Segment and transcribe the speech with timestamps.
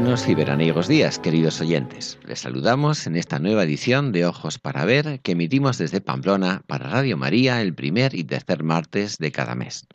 [0.00, 2.18] Buenos y veraniegos días, queridos oyentes.
[2.26, 6.88] Les saludamos en esta nueva edición de Ojos para Ver que emitimos desde Pamplona para
[6.88, 9.86] Radio María el primer y tercer martes de cada mes.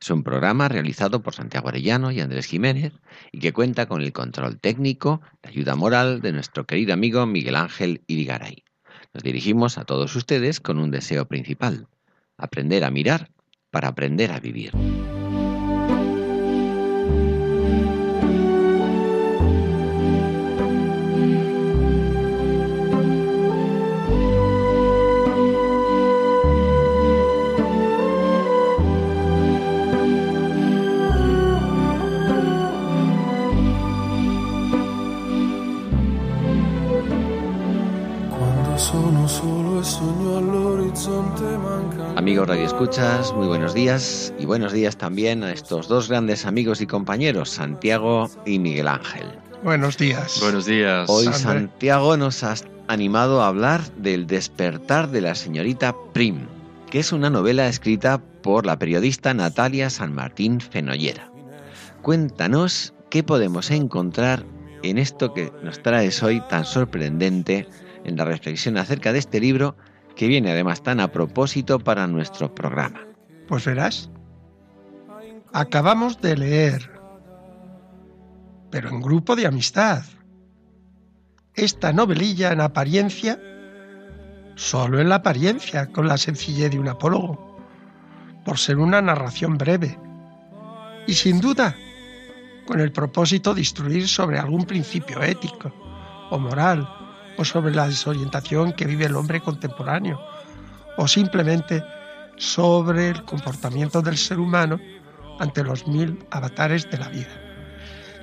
[0.00, 2.92] Es un programa realizado por Santiago Arellano y Andrés Jiménez
[3.30, 7.54] y que cuenta con el control técnico, la ayuda moral de nuestro querido amigo Miguel
[7.54, 8.64] Ángel Irigaray.
[9.14, 11.86] Nos dirigimos a todos ustedes con un deseo principal,
[12.36, 13.30] aprender a mirar
[13.70, 14.72] para aprender a vivir.
[42.26, 46.80] Amigos Radio Escuchas, muy buenos días y buenos días también a estos dos grandes amigos
[46.80, 49.28] y compañeros, Santiago y Miguel Ángel.
[49.62, 50.40] Buenos días.
[50.40, 51.08] Buenos días.
[51.08, 52.56] Hoy Santiago nos ha
[52.88, 56.48] animado a hablar del despertar de la señorita Prim,
[56.90, 61.30] que es una novela escrita por la periodista Natalia San Martín Fenollera.
[62.02, 64.44] Cuéntanos qué podemos encontrar
[64.82, 67.68] en esto que nos traes hoy tan sorprendente
[68.02, 69.76] en la reflexión acerca de este libro
[70.16, 73.06] que viene además tan a propósito para nuestro programa.
[73.46, 74.10] Pues verás,
[75.52, 76.90] acabamos de leer,
[78.70, 80.02] pero en grupo de amistad,
[81.54, 83.38] esta novelilla en apariencia,
[84.56, 87.56] solo en la apariencia, con la sencillez de un apólogo,
[88.44, 89.98] por ser una narración breve,
[91.06, 91.76] y sin duda
[92.66, 95.72] con el propósito de instruir sobre algún principio ético
[96.30, 97.05] o moral
[97.38, 100.20] o sobre la desorientación que vive el hombre contemporáneo,
[100.96, 101.82] o simplemente
[102.36, 104.78] sobre el comportamiento del ser humano
[105.38, 107.40] ante los mil avatares de la vida.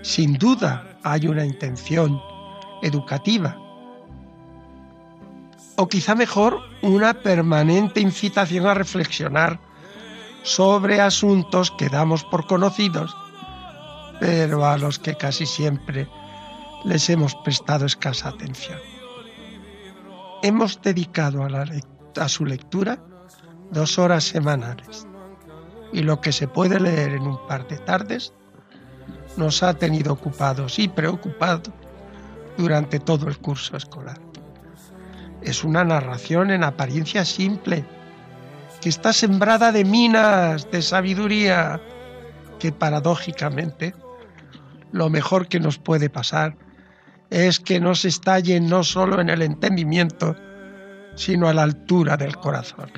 [0.01, 2.21] Sin duda hay una intención
[2.81, 3.57] educativa,
[5.75, 9.59] o quizá mejor una permanente incitación a reflexionar
[10.43, 13.15] sobre asuntos que damos por conocidos,
[14.19, 16.07] pero a los que casi siempre
[16.85, 18.92] les hemos prestado escasa atención
[20.43, 22.99] hemos dedicado a, su lectura
[23.71, 25.07] dos horas semanales
[25.93, 28.33] y lo que se puede leer en un par de tardes
[29.37, 31.71] nos ha tenido ocupados y preocupados
[32.57, 34.19] durante todo el curso escolar.
[35.41, 37.85] Es una narración en apariencia simple,
[38.81, 41.81] que está sembrada de minas de sabiduría,
[42.59, 43.95] que paradójicamente
[44.91, 46.55] lo mejor que nos puede pasar
[47.33, 50.35] es que no se estalle no solo en el entendimiento,
[51.15, 52.91] sino a la altura del corazón.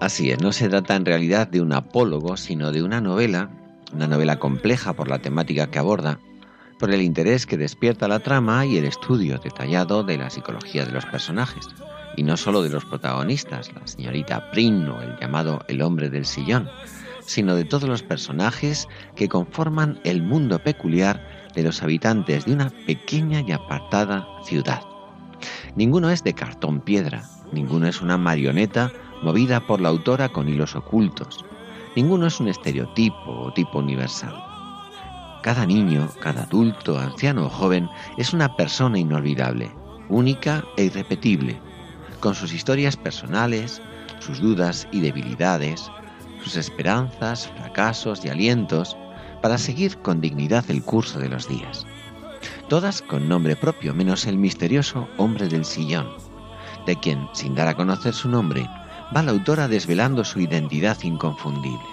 [0.00, 3.50] Así es, no se trata en realidad de un apólogo, sino de una novela,
[3.92, 6.18] una novela compleja por la temática que aborda,
[6.80, 10.90] por el interés que despierta la trama y el estudio detallado de la psicología de
[10.90, 11.68] los personajes,
[12.16, 16.26] y no solo de los protagonistas, la señorita Prin o el llamado el hombre del
[16.26, 16.68] sillón,
[17.24, 22.70] sino de todos los personajes que conforman el mundo peculiar de los habitantes de una
[22.86, 24.82] pequeña y apartada ciudad.
[25.76, 30.74] Ninguno es de cartón piedra, ninguno es una marioneta movida por la autora con hilos
[30.76, 31.44] ocultos,
[31.96, 34.34] ninguno es un estereotipo o tipo universal.
[35.42, 39.72] Cada niño, cada adulto, anciano o joven es una persona inolvidable,
[40.08, 41.60] única e irrepetible,
[42.20, 43.82] con sus historias personales,
[44.20, 45.90] sus dudas y debilidades,
[46.42, 48.96] sus esperanzas, fracasos y alientos,
[49.40, 51.86] para seguir con dignidad el curso de los días.
[52.68, 56.08] Todas con nombre propio, menos el misterioso hombre del sillón,
[56.86, 58.68] de quien, sin dar a conocer su nombre,
[59.14, 61.86] va la autora desvelando su identidad inconfundible.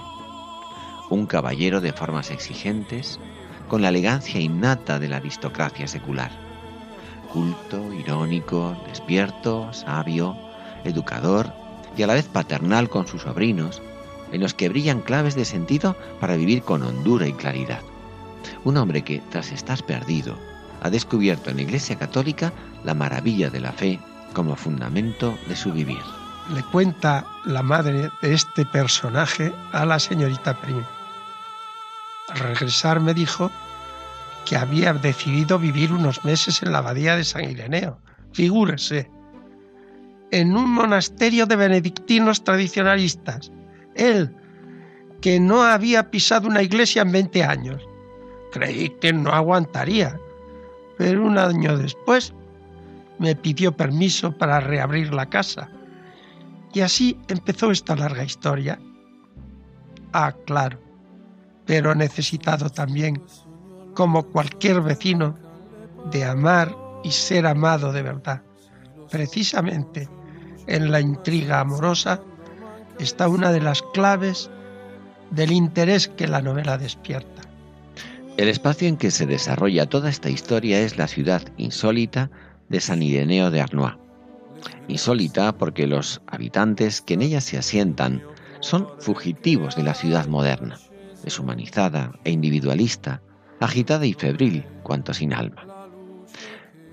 [1.09, 3.19] Un caballero de formas exigentes,
[3.67, 6.31] con la elegancia innata de la aristocracia secular.
[7.31, 10.35] Culto, irónico, despierto, sabio,
[10.83, 11.53] educador
[11.95, 13.81] y a la vez paternal con sus sobrinos,
[14.31, 17.81] en los que brillan claves de sentido para vivir con hondura y claridad.
[18.63, 20.37] Un hombre que, tras estar perdido,
[20.81, 22.53] ha descubierto en la Iglesia Católica
[22.83, 23.99] la maravilla de la fe
[24.33, 26.01] como fundamento de su vivir.
[26.53, 30.83] le cuenta la madre de este personaje a la señorita Prim.
[32.29, 33.51] Al regresar me dijo
[34.45, 37.99] que había decidido vivir unos meses en la abadía de San Ireneo.
[38.33, 39.11] Figúrese,
[40.31, 43.51] en un monasterio de benedictinos tradicionalistas.
[43.95, 44.35] Él,
[45.21, 47.81] que no había pisado una iglesia en 20 años.
[48.51, 50.19] Creí que no aguantaría,
[50.97, 52.33] pero un año después
[53.19, 55.69] me pidió permiso para reabrir la casa.
[56.73, 58.79] Y así empezó esta larga historia.
[60.13, 60.79] Ah, claro,
[61.65, 63.21] pero necesitado también,
[63.93, 65.35] como cualquier vecino,
[66.11, 68.41] de amar y ser amado de verdad.
[69.11, 70.07] Precisamente
[70.67, 72.21] en la intriga amorosa
[72.99, 74.49] está una de las claves
[75.31, 77.43] del interés que la novela despierta.
[78.37, 82.29] El espacio en que se desarrolla toda esta historia es la ciudad insólita
[82.69, 83.95] de San Ireneo de Arnois.
[84.87, 88.23] Insólita porque los habitantes que en ella se asientan
[88.59, 90.77] son fugitivos de la ciudad moderna,
[91.23, 93.21] deshumanizada e individualista,
[93.59, 95.65] agitada y febril cuanto sin alma.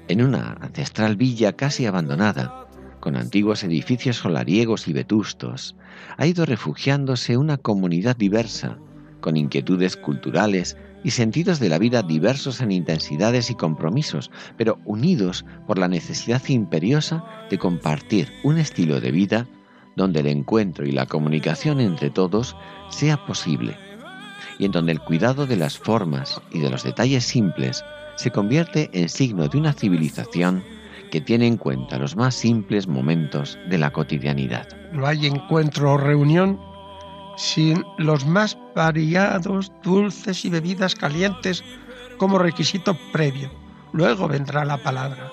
[0.08, 2.65] En una ancestral villa casi abandonada,
[3.06, 5.76] con antiguos edificios solariegos y vetustos,
[6.16, 8.78] ha ido refugiándose una comunidad diversa,
[9.20, 15.44] con inquietudes culturales y sentidos de la vida diversos en intensidades y compromisos, pero unidos
[15.68, 19.46] por la necesidad imperiosa de compartir un estilo de vida
[19.94, 22.56] donde el encuentro y la comunicación entre todos
[22.90, 23.76] sea posible,
[24.58, 27.84] y en donde el cuidado de las formas y de los detalles simples
[28.16, 30.64] se convierte en signo de una civilización
[31.10, 34.68] que tiene en cuenta los más simples momentos de la cotidianidad.
[34.92, 36.60] No hay encuentro o reunión
[37.36, 41.62] sin los más variados dulces y bebidas calientes
[42.18, 43.50] como requisito previo.
[43.92, 45.30] Luego vendrá la palabra.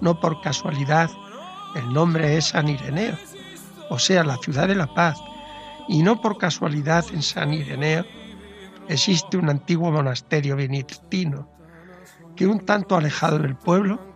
[0.00, 1.10] No por casualidad,
[1.74, 3.16] el nombre es San Ireneo,
[3.90, 5.18] o sea, la ciudad de la paz.
[5.88, 8.04] Y no por casualidad en San Ireneo
[8.88, 11.48] existe un antiguo monasterio benedictino
[12.36, 14.07] que un tanto alejado del pueblo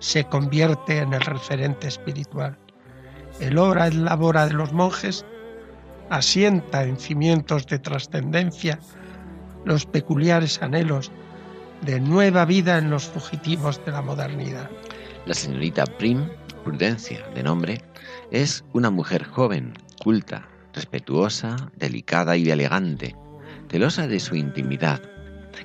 [0.00, 2.58] se convierte en el referente espiritual.
[3.40, 5.24] El obra y labora de los monjes
[6.10, 8.78] asienta en cimientos de trascendencia
[9.64, 11.10] los peculiares anhelos
[11.82, 14.70] de nueva vida en los fugitivos de la modernidad.
[15.26, 16.28] La señorita Prim,
[16.64, 17.82] Prudencia de nombre,
[18.30, 19.72] es una mujer joven,
[20.02, 23.16] culta, respetuosa, delicada y elegante,
[23.70, 25.00] celosa de su intimidad,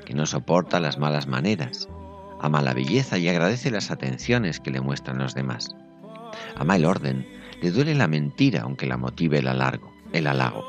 [0.06, 1.88] que no soporta las malas maneras,
[2.42, 5.76] ama la belleza y agradece las atenciones que le muestran los demás.
[6.56, 7.28] Ama el orden,
[7.62, 10.66] le duele la mentira aunque la motive el alargo, el halago.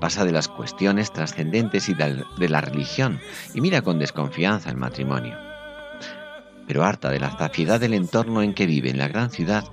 [0.00, 3.20] Pasa de las cuestiones trascendentes y de la religión
[3.54, 5.36] y mira con desconfianza el matrimonio.
[6.66, 9.64] Pero harta de la zafiedad del entorno en que vive en la gran ciudad,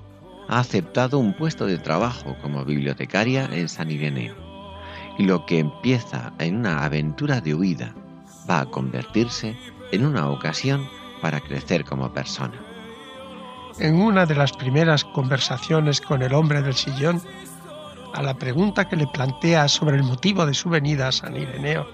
[0.50, 4.36] ha aceptado un puesto de trabajo como bibliotecaria en San Ireneo.
[5.18, 7.94] Y lo que empieza en una aventura de huida
[8.50, 9.56] va a convertirse
[9.92, 10.88] en una ocasión
[11.22, 12.60] para crecer como persona.
[13.80, 17.22] En una de las primeras conversaciones con el hombre del sillón,
[18.14, 21.88] a la pregunta que le plantea sobre el motivo de su venida a San Ireneo,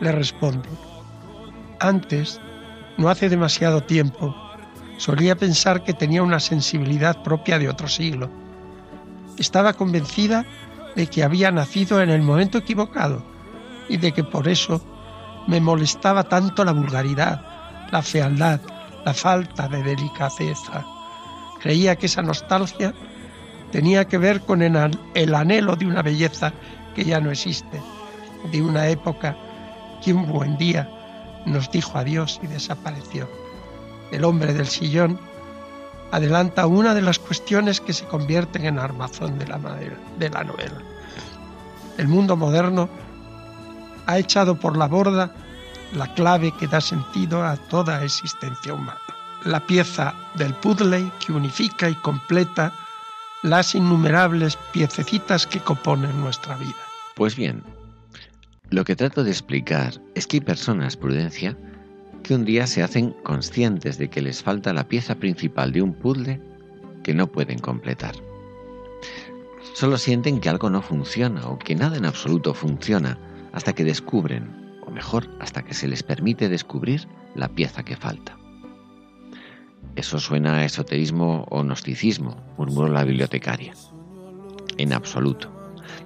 [0.00, 0.68] le responde,
[1.80, 2.40] antes,
[2.96, 4.34] no hace demasiado tiempo,
[4.98, 8.30] solía pensar que tenía una sensibilidad propia de otro siglo.
[9.38, 10.46] Estaba convencida
[10.94, 13.22] de que había nacido en el momento equivocado
[13.88, 14.80] y de que por eso
[15.46, 17.55] me molestaba tanto la vulgaridad,
[17.90, 18.60] la fealdad,
[19.04, 20.84] la falta de delicadeza.
[21.60, 22.94] Creía que esa nostalgia
[23.72, 26.52] tenía que ver con el anhelo de una belleza
[26.94, 27.80] que ya no existe,
[28.50, 29.36] de una época
[30.02, 30.88] que un buen día
[31.46, 33.28] nos dijo adiós y desapareció.
[34.10, 35.18] El hombre del sillón
[36.12, 40.80] adelanta una de las cuestiones que se convierten en armazón de la, de la novela.
[41.98, 42.88] El mundo moderno
[44.06, 45.34] ha echado por la borda
[45.94, 49.00] la clave que da sentido a toda existencia humana.
[49.44, 52.72] La pieza del puzzle que unifica y completa
[53.42, 56.74] las innumerables piececitas que componen nuestra vida.
[57.14, 57.62] Pues bien,
[58.70, 61.56] lo que trato de explicar es que hay personas, prudencia,
[62.24, 65.94] que un día se hacen conscientes de que les falta la pieza principal de un
[65.94, 66.40] puzzle
[67.04, 68.16] que no pueden completar.
[69.74, 73.18] Solo sienten que algo no funciona o que nada en absoluto funciona
[73.52, 74.65] hasta que descubren
[74.96, 78.36] mejor, hasta que se les permite descubrir la pieza que falta.
[79.94, 83.74] Eso suena a esoterismo o gnosticismo, murmuró la bibliotecaria.
[84.78, 85.52] En absoluto.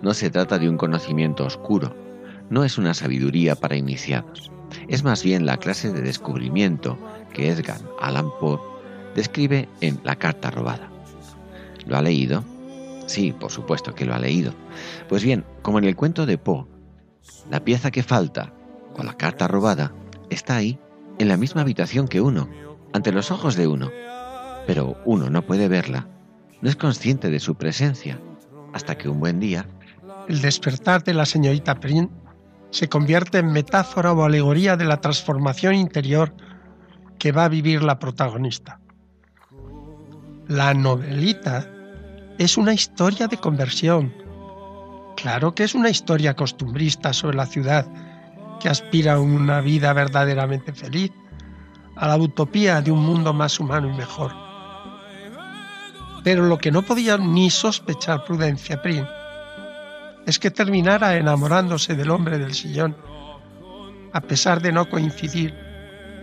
[0.03, 1.95] No se trata de un conocimiento oscuro,
[2.51, 4.51] no es una sabiduría para iniciados.
[4.89, 6.99] Es más bien la clase de descubrimiento
[7.33, 8.59] que Edgar Allan Poe
[9.15, 10.91] describe en La carta robada.
[11.87, 12.45] ¿Lo ha leído?
[13.07, 14.53] Sí, por supuesto que lo ha leído.
[15.09, 16.67] Pues bien, como en el cuento de Poe,
[17.51, 18.53] la pieza que falta,
[19.03, 19.93] la carta robada,
[20.31, 20.79] está ahí,
[21.19, 22.49] en la misma habitación que uno,
[22.93, 23.91] ante los ojos de uno.
[24.67, 26.07] Pero uno no puede verla,
[26.61, 28.19] no es consciente de su presencia,
[28.73, 29.67] hasta que un buen día...
[30.29, 32.11] El despertar de la señorita Prin
[32.71, 36.33] se convierte en metáfora o alegoría de la transformación interior
[37.19, 38.81] que va a vivir la protagonista.
[40.47, 41.69] La novelita
[42.39, 44.15] es una historia de conversión.
[45.17, 47.87] Claro que es una historia costumbrista sobre la ciudad
[48.61, 51.11] que aspira a una vida verdaderamente feliz,
[51.97, 54.33] a la utopía de un mundo más humano y mejor.
[56.23, 59.05] Pero lo que no podía ni sospechar Prudencia Prim
[60.27, 62.97] es que terminara enamorándose del hombre del sillón,
[64.13, 65.55] a pesar de no coincidir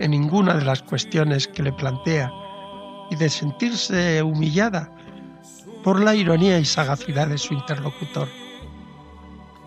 [0.00, 2.32] en ninguna de las cuestiones que le plantea
[3.10, 4.92] y de sentirse humillada
[5.82, 8.28] por la ironía y sagacidad de su interlocutor.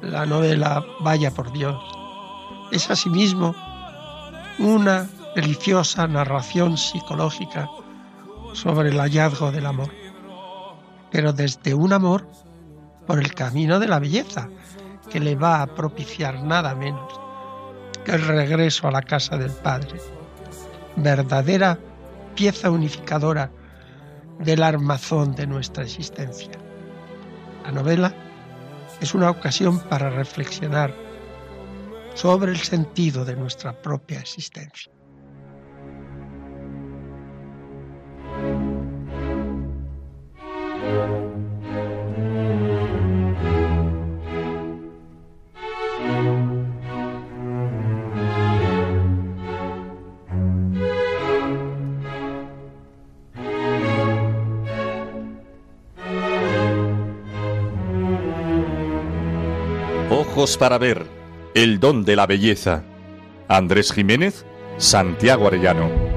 [0.01, 1.75] La novela, vaya por Dios,
[2.71, 3.53] es asimismo
[4.59, 7.69] una deliciosa narración psicológica
[8.53, 9.89] sobre el hallazgo del amor,
[11.11, 12.27] pero desde un amor
[13.05, 14.49] por el camino de la belleza,
[15.09, 17.19] que le va a propiciar nada menos
[18.05, 19.99] que el regreso a la casa del Padre,
[20.95, 21.77] verdadera
[22.35, 23.51] pieza unificadora
[24.39, 26.53] del armazón de nuestra existencia.
[27.65, 28.13] La novela
[29.01, 30.93] es una ocasión para reflexionar
[32.13, 34.91] sobre el sentido de nuestra propia existencia.
[60.09, 61.20] Ojos para ver,
[61.53, 62.83] el don de la belleza.
[63.47, 64.45] Andrés Jiménez,
[64.77, 66.10] Santiago Arellano.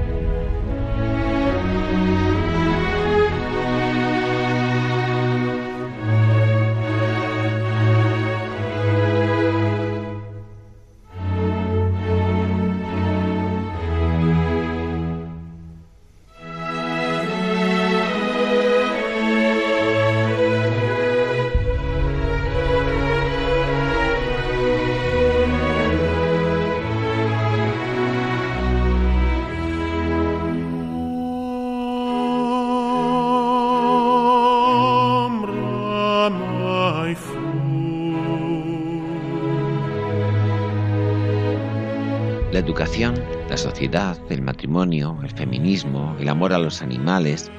[42.55, 47.51] La educación, la sociedad, el matrimonio, el feminismo, el amor a los animales,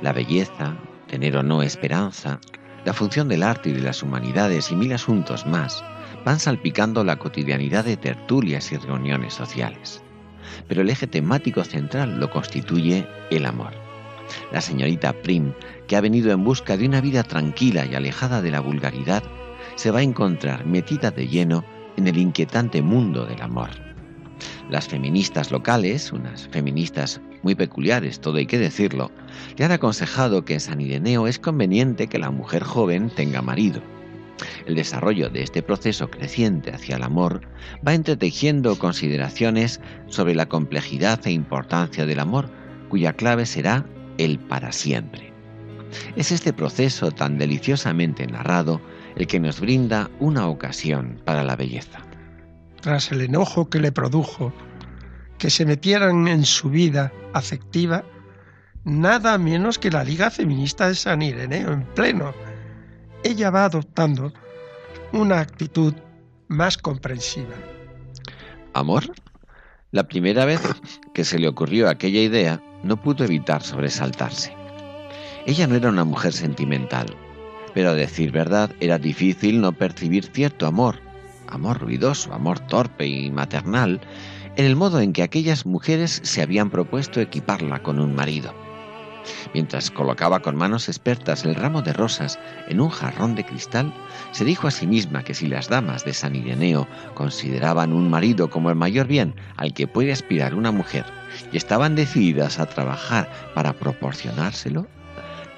[0.00, 0.76] la belleza,
[1.08, 2.38] tener o no esperanza,
[2.84, 5.82] la función del arte y de las humanidades y mil asuntos más
[6.24, 10.04] van salpicando la cotidianidad de tertulias y reuniones sociales.
[10.68, 13.72] Pero el eje temático central lo constituye el amor.
[14.52, 15.52] La señorita Prim,
[15.88, 19.24] que ha venido en busca de una vida tranquila y alejada de la vulgaridad,
[19.74, 21.64] se va a encontrar metida de lleno
[21.96, 23.83] en el inquietante mundo del amor.
[24.70, 29.10] Las feministas locales, unas feministas muy peculiares, todo hay que decirlo,
[29.58, 33.82] le han aconsejado que en San Ireneo es conveniente que la mujer joven tenga marido.
[34.66, 37.42] El desarrollo de este proceso creciente hacia el amor
[37.86, 42.48] va entretejiendo consideraciones sobre la complejidad e importancia del amor,
[42.88, 43.84] cuya clave será
[44.16, 45.32] el para siempre.
[46.16, 48.80] Es este proceso tan deliciosamente narrado
[49.14, 52.04] el que nos brinda una ocasión para la belleza
[52.84, 54.52] tras el enojo que le produjo
[55.38, 58.04] que se metieran en su vida afectiva,
[58.84, 62.34] nada menos que la Liga Feminista de San Ireneo en pleno.
[63.22, 64.34] Ella va adoptando
[65.12, 65.94] una actitud
[66.48, 67.54] más comprensiva.
[68.74, 69.04] ¿Amor?
[69.90, 70.60] La primera vez
[71.14, 74.54] que se le ocurrió aquella idea, no pudo evitar sobresaltarse.
[75.46, 77.06] Ella no era una mujer sentimental,
[77.72, 81.03] pero a decir verdad era difícil no percibir cierto amor
[81.48, 84.00] amor ruidoso, amor torpe y maternal,
[84.56, 88.54] en el modo en que aquellas mujeres se habían propuesto equiparla con un marido.
[89.52, 93.92] Mientras colocaba con manos expertas el ramo de rosas en un jarrón de cristal,
[94.32, 98.50] se dijo a sí misma que si las damas de San Ireneo consideraban un marido
[98.50, 101.04] como el mayor bien al que puede aspirar una mujer
[101.52, 104.86] y estaban decididas a trabajar para proporcionárselo,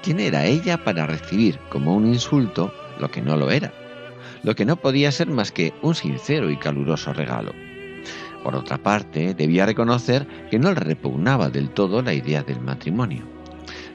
[0.01, 3.73] ¿quién era ella para recibir como un insulto lo que no lo era?
[4.43, 7.53] Lo que no podía ser más que un sincero y caluroso regalo.
[8.43, 13.23] Por otra parte, debía reconocer que no le repugnaba del todo la idea del matrimonio.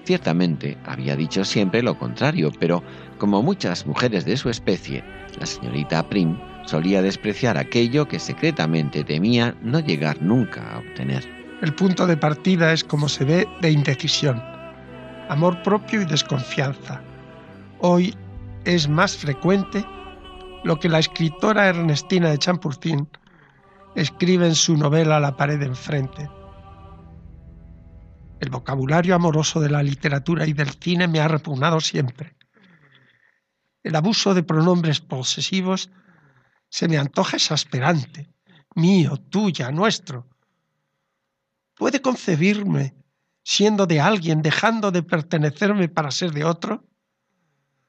[0.04, 2.82] Ciertamente había dicho siempre lo contrario, pero
[3.18, 5.04] Como muchas mujeres de su especie,
[5.38, 11.24] la señorita Prim solía despreciar aquello que secretamente temía no llegar nunca a obtener.
[11.62, 14.42] El punto de partida es, como se ve, de indecisión,
[15.28, 17.00] amor propio y desconfianza.
[17.78, 18.12] Hoy
[18.64, 19.84] es más frecuente
[20.64, 23.08] lo que la escritora Ernestina de Champurtín
[23.94, 26.30] escribe en su novela La pared de enfrente.
[28.40, 32.36] El vocabulario amoroso de la literatura y del cine me ha repugnado siempre.
[33.82, 35.90] El abuso de pronombres posesivos
[36.68, 38.30] se me antoja exasperante.
[38.74, 40.28] Mío, tuya, nuestro.
[41.74, 42.94] ¿Puede concebirme
[43.44, 46.88] siendo de alguien, dejando de pertenecerme para ser de otro?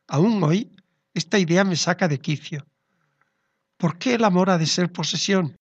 [0.07, 0.75] Aún hoy,
[1.13, 2.65] esta idea me saca de quicio.
[3.77, 5.57] ¿Por qué el amor ha de ser posesión?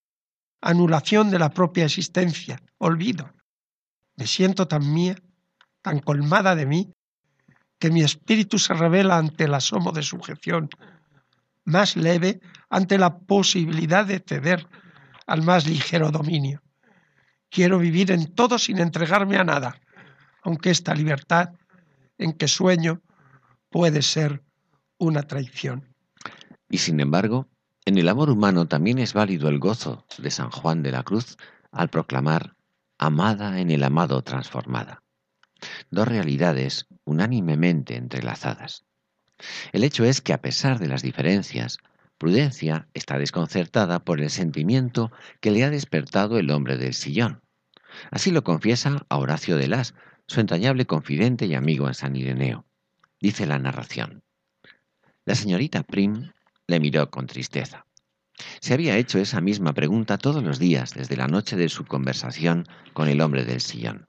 [0.60, 3.32] Anulación de la propia existencia, olvido.
[4.16, 5.16] Me siento tan mía,
[5.82, 6.92] tan colmada de mí,
[7.78, 10.68] que mi espíritu se revela ante el asomo de sujeción,
[11.64, 12.40] más leve
[12.70, 14.66] ante la posibilidad de ceder
[15.26, 16.62] al más ligero dominio.
[17.50, 19.80] Quiero vivir en todo sin entregarme a nada,
[20.42, 21.50] aunque esta libertad
[22.18, 23.02] en que sueño
[23.68, 24.42] puede ser
[25.02, 25.96] una traición.
[26.70, 27.48] Y sin embargo,
[27.84, 31.36] en el amor humano también es válido el gozo de San Juan de la Cruz
[31.72, 32.54] al proclamar
[32.98, 35.02] amada en el amado transformada.
[35.90, 38.84] Dos realidades unánimemente entrelazadas.
[39.72, 41.78] El hecho es que a pesar de las diferencias,
[42.16, 47.42] Prudencia está desconcertada por el sentimiento que le ha despertado el hombre del sillón.
[48.12, 49.94] Así lo confiesa a Horacio de Las,
[50.28, 52.64] su entrañable confidente y amigo en San Ireneo.
[53.20, 54.22] Dice la narración.
[55.24, 56.32] La señorita Prim
[56.66, 57.86] le miró con tristeza.
[58.60, 62.66] Se había hecho esa misma pregunta todos los días desde la noche de su conversación
[62.92, 64.08] con el hombre del sillón.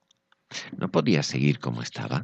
[0.76, 2.23] No podía seguir como estaba.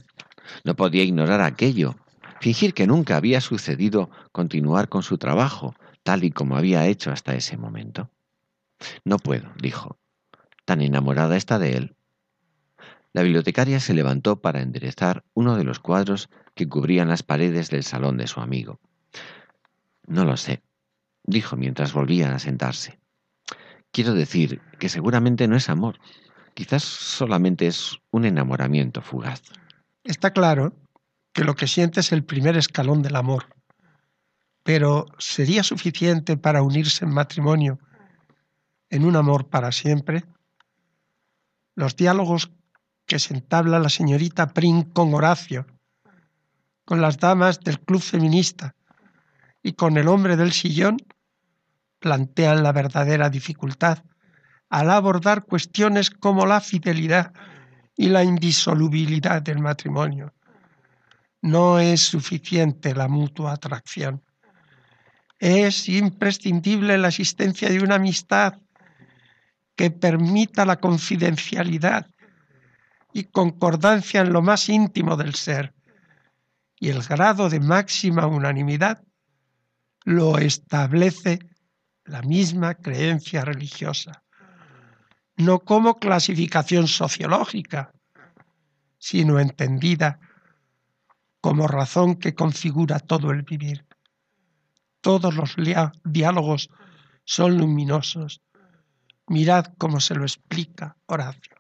[0.64, 1.96] No podía ignorar aquello
[2.42, 7.36] fingir que nunca había sucedido continuar con su trabajo tal y como había hecho hasta
[7.36, 8.10] ese momento.
[9.04, 10.00] No puedo, dijo.
[10.66, 11.96] Tan enamorada está de él.
[13.14, 17.84] La bibliotecaria se levantó para enderezar uno de los cuadros que cubrían las paredes del
[17.84, 18.80] salón de su amigo.
[20.06, 20.62] No lo sé,
[21.24, 23.00] dijo mientras volvía a sentarse.
[23.92, 26.00] Quiero decir que seguramente no es amor,
[26.54, 29.42] quizás solamente es un enamoramiento fugaz.
[30.04, 30.74] Está claro
[31.34, 33.48] que lo que siente es el primer escalón del amor.
[34.64, 37.80] Pero ¿sería suficiente para unirse en matrimonio
[38.90, 40.26] en un amor para siempre?
[41.76, 42.52] Los diálogos
[43.10, 45.66] que se entabla la señorita Prin con Horacio,
[46.86, 48.76] con las damas del club feminista
[49.64, 50.98] y con el hombre del sillón
[52.00, 54.04] plantean la verdadera dificultad
[54.70, 57.34] al abordar cuestiones como la fidelidad
[57.98, 60.34] y la indisolubilidad del matrimonio
[61.42, 64.22] no es suficiente la mutua atracción.
[65.40, 68.60] Es imprescindible la existencia de una amistad
[69.76, 72.08] que permita la confidencialidad
[73.14, 75.74] y concordancia en lo más íntimo del ser.
[76.80, 79.04] Y el grado de máxima unanimidad
[80.06, 81.40] lo establece
[82.06, 84.24] la misma creencia religiosa,
[85.36, 87.92] no como clasificación sociológica,
[88.98, 90.20] sino entendida
[91.42, 93.86] como razón que configura todo el vivir.
[95.02, 95.56] Todos los
[96.04, 96.70] diálogos
[97.24, 98.42] son luminosos.
[99.28, 101.59] Mirad cómo se lo explica Horacio.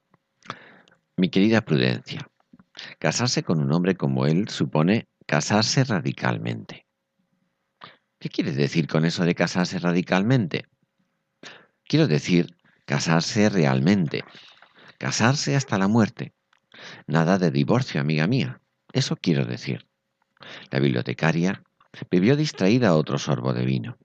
[1.19, 2.31] Mi querida Prudencia,
[2.97, 6.85] casarse con un hombre como él supone casarse radicalmente.
[8.19, 10.63] ¿Qué quiere decir con eso de casarse radicalmente?
[11.83, 12.55] Quiero decir
[12.85, 14.23] casarse realmente,
[14.97, 16.31] casarse hasta la muerte.
[17.05, 18.61] Nada de divorcio, amiga mía.
[18.93, 19.89] Eso quiero decir.
[20.71, 21.63] La bibliotecaria
[22.09, 23.97] bebió distraída otro sorbo de vino.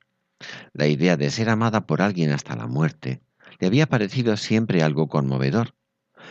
[0.73, 3.23] La idea de ser amada por alguien hasta la muerte
[3.61, 5.77] le había parecido siempre algo conmovedor,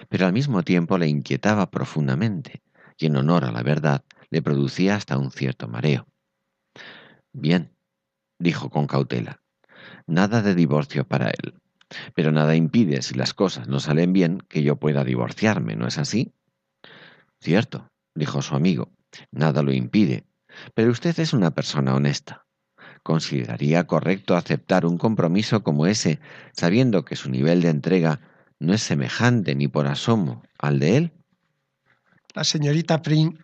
[0.10, 2.62] pero al mismo tiempo le inquietaba profundamente,
[2.98, 6.08] y en honor a la verdad le producía hasta un cierto mareo.
[7.32, 7.72] Bien,
[8.40, 9.42] dijo con cautela,
[10.08, 11.56] nada de divorcio para él,
[12.16, 15.98] pero nada impide, si las cosas no salen bien, que yo pueda divorciarme, ¿no es
[15.98, 16.34] así?
[17.40, 18.92] Cierto, dijo su amigo.
[19.32, 20.26] Nada lo impide.
[20.74, 22.46] Pero usted es una persona honesta.
[23.04, 26.20] ¿Consideraría correcto aceptar un compromiso como ese,
[26.54, 28.22] sabiendo que su nivel de entrega
[28.64, 31.14] no es semejante ni por asomo al de él?
[32.34, 33.38] La señorita Prim,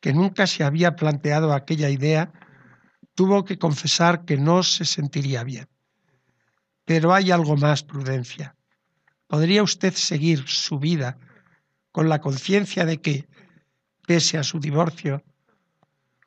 [0.00, 2.32] que nunca se había planteado aquella idea,
[3.14, 5.68] tuvo que confesar que no se sentiría bien.
[6.84, 8.56] Pero hay algo más, Prudencia.
[9.26, 11.18] ¿Podría usted seguir su vida
[11.92, 13.28] con la conciencia de que,
[14.06, 15.22] pese a su divorcio,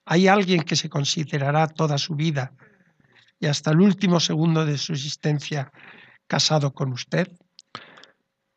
[0.05, 2.53] ¿Hay alguien que se considerará toda su vida
[3.39, 5.71] y hasta el último segundo de su existencia
[6.27, 7.27] casado con usted?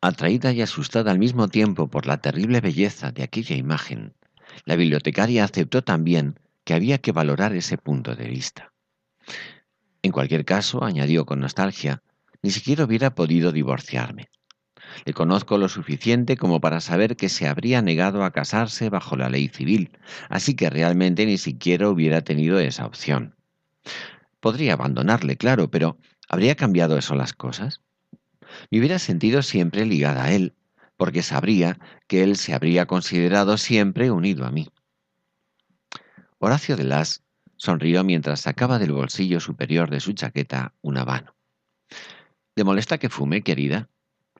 [0.01, 4.13] Atraída y asustada al mismo tiempo por la terrible belleza de aquella imagen,
[4.65, 8.73] la bibliotecaria aceptó también que había que valorar ese punto de vista.
[10.03, 12.03] En cualquier caso, añadió con nostalgia,
[12.43, 14.29] ni siquiera hubiera podido divorciarme.
[15.05, 19.29] Le conozco lo suficiente como para saber que se habría negado a casarse bajo la
[19.29, 19.97] ley civil,
[20.29, 23.35] así que realmente ni siquiera hubiera tenido esa opción.
[24.39, 25.97] Podría abandonarle, claro, pero
[26.29, 27.81] ¿habría cambiado eso las cosas?
[28.71, 30.55] Me hubiera sentido siempre ligada a él,
[30.97, 34.67] porque sabría que él se habría considerado siempre unido a mí.
[36.39, 37.23] Horacio de Las
[37.55, 41.35] sonrió mientras sacaba del bolsillo superior de su chaqueta un habano.
[42.55, 43.89] ¿Le molesta que fume, querida?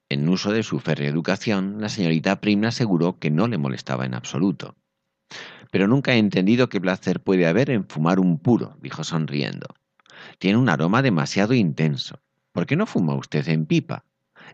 [0.09, 4.13] En uso de su férrea educación, la señorita Primna aseguró que no le molestaba en
[4.13, 4.75] absoluto.
[5.71, 9.67] Pero nunca he entendido qué placer puede haber en fumar un puro, dijo sonriendo.
[10.39, 12.21] Tiene un aroma demasiado intenso.
[12.57, 14.03] ¿Por qué no fuma usted en pipa?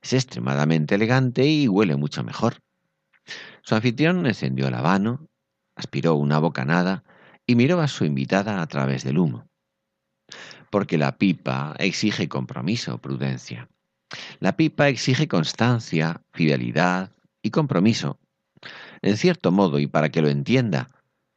[0.02, 2.58] Es extremadamente elegante y huele mucho mejor.
[3.62, 5.30] Su anfitrión encendió el habano,
[5.74, 7.06] aspiró una bocanada
[7.48, 9.48] y miró a su invitada a través del humo.
[10.70, 13.70] Porque la pipa exige compromiso, prudencia.
[14.42, 18.20] La pipa exige constancia, fidelidad y compromiso.
[19.02, 20.90] En cierto modo, y para que lo entienda,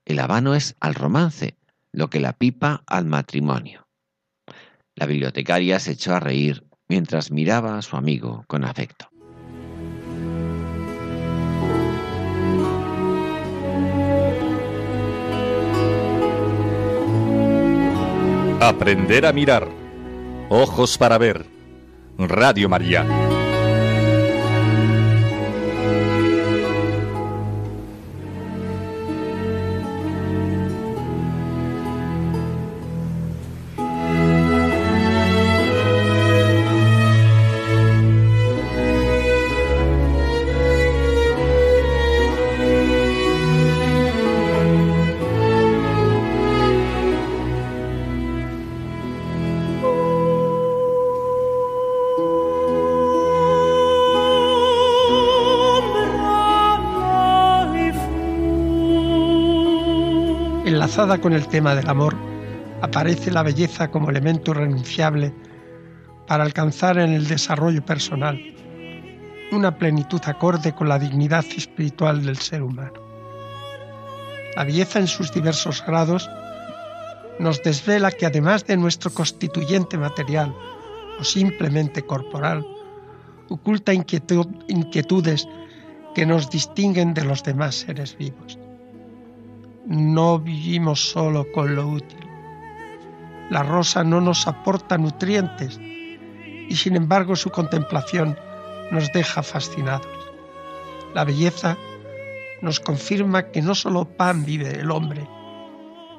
[0.05, 1.57] el habano es al romance,
[1.93, 3.86] lo que la pipa al matrimonio.
[4.97, 9.11] La bibliotecaria se echó a reír mientras miraba a su amigo con afecto.
[18.61, 19.69] Aprender a mirar.
[20.49, 21.45] Ojos para ver.
[22.17, 23.26] Radio María.
[61.21, 62.17] Con el tema del amor,
[62.83, 65.33] aparece la belleza como elemento irrenunciable
[66.27, 68.39] para alcanzar en el desarrollo personal
[69.53, 73.01] una plenitud acorde con la dignidad espiritual del ser humano.
[74.57, 76.29] La belleza en sus diversos grados
[77.39, 80.55] nos desvela que además de nuestro constituyente material
[81.21, 82.67] o simplemente corporal,
[83.49, 85.49] oculta inquietudes
[86.15, 88.59] que nos distinguen de los demás seres vivos
[89.87, 92.27] no vivimos solo con lo útil.
[93.51, 95.79] La rosa no nos aporta nutrientes
[96.69, 98.37] y sin embargo su contemplación
[98.91, 100.07] nos deja fascinados.
[101.15, 101.77] La belleza
[102.63, 105.29] nos confirma que no solo pan vive el hombre,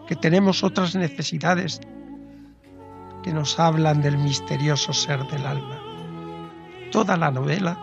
[0.08, 1.82] que tenemos otras necesidades
[3.24, 5.78] que nos hablan del misterioso ser del alma.
[6.92, 7.78] Toda la novela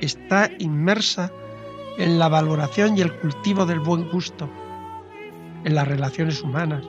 [0.00, 1.32] está inmersa
[1.98, 4.48] en la valoración y el cultivo del buen gusto,
[5.64, 6.84] en las relaciones humanas,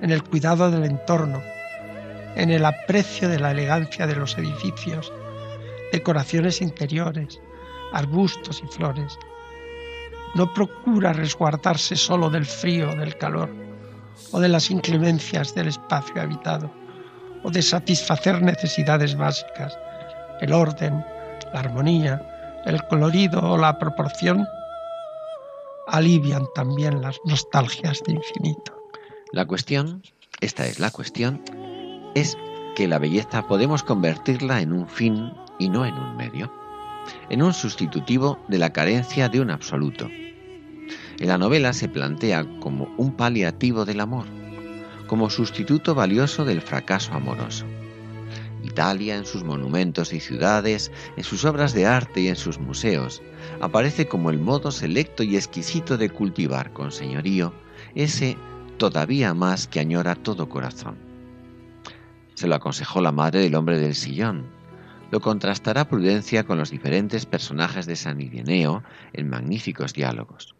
[0.00, 1.42] en el cuidado del entorno,
[2.34, 5.12] en el aprecio de la elegancia de los edificios,
[5.92, 7.40] decoraciones interiores,
[7.92, 9.18] arbustos y flores.
[10.34, 13.50] No procura resguardarse solo del frío del calor,
[14.30, 16.72] o de las inclemencias del espacio habitado,
[17.42, 19.76] o de satisfacer necesidades básicas,
[20.40, 21.04] el orden,
[21.52, 22.31] la armonía,
[22.64, 24.46] el colorido o la proporción
[25.88, 28.72] alivian también las nostalgias de infinito.
[29.32, 30.02] La cuestión,
[30.40, 31.42] esta es la cuestión,
[32.14, 32.36] es
[32.76, 36.52] que la belleza podemos convertirla en un fin y no en un medio,
[37.28, 40.08] en un sustitutivo de la carencia de un absoluto.
[41.18, 44.26] En la novela se plantea como un paliativo del amor,
[45.06, 47.66] como sustituto valioso del fracaso amoroso.
[48.72, 53.20] Italia, en sus monumentos y ciudades, en sus obras de arte y en sus museos,
[53.60, 57.52] aparece como el modo selecto y exquisito de cultivar con señorío
[57.94, 58.38] ese
[58.78, 60.96] todavía más que añora todo corazón.
[62.34, 64.46] Se lo aconsejó la madre del hombre del sillón.
[65.10, 68.82] Lo contrastará Prudencia con los diferentes personajes de San Ireneo
[69.12, 70.54] en magníficos diálogos.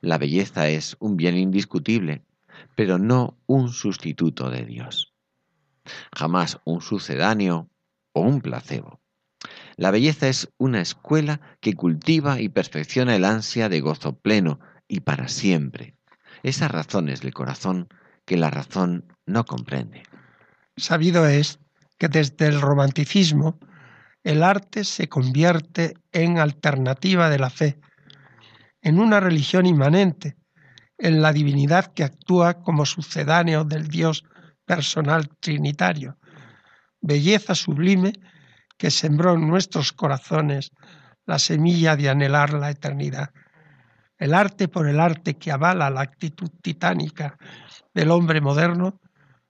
[0.00, 2.22] La belleza es un bien indiscutible,
[2.76, 5.12] pero no un sustituto de Dios
[6.14, 7.68] jamás un sucedáneo
[8.12, 9.00] o un placebo.
[9.76, 15.00] La belleza es una escuela que cultiva y perfecciona el ansia de gozo pleno y
[15.00, 15.96] para siempre,
[16.42, 17.88] esas razones del corazón
[18.24, 20.02] que la razón no comprende.
[20.76, 21.58] Sabido es
[21.98, 23.58] que desde el romanticismo
[24.24, 27.78] el arte se convierte en alternativa de la fe,
[28.82, 30.36] en una religión inmanente,
[30.98, 34.24] en la divinidad que actúa como sucedáneo del Dios
[34.66, 36.18] personal trinitario,
[37.00, 38.12] belleza sublime
[38.76, 40.72] que sembró en nuestros corazones
[41.24, 43.30] la semilla de anhelar la eternidad.
[44.18, 47.36] El arte por el arte que avala la actitud titánica
[47.94, 49.00] del hombre moderno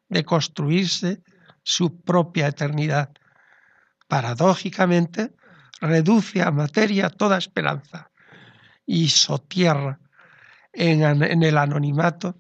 [0.09, 1.23] de construirse
[1.63, 3.11] su propia eternidad.
[4.09, 5.35] Paradójicamente,
[5.81, 8.11] reduce a materia toda esperanza
[8.87, 9.99] y sotierra
[10.73, 12.39] en, en el anonimato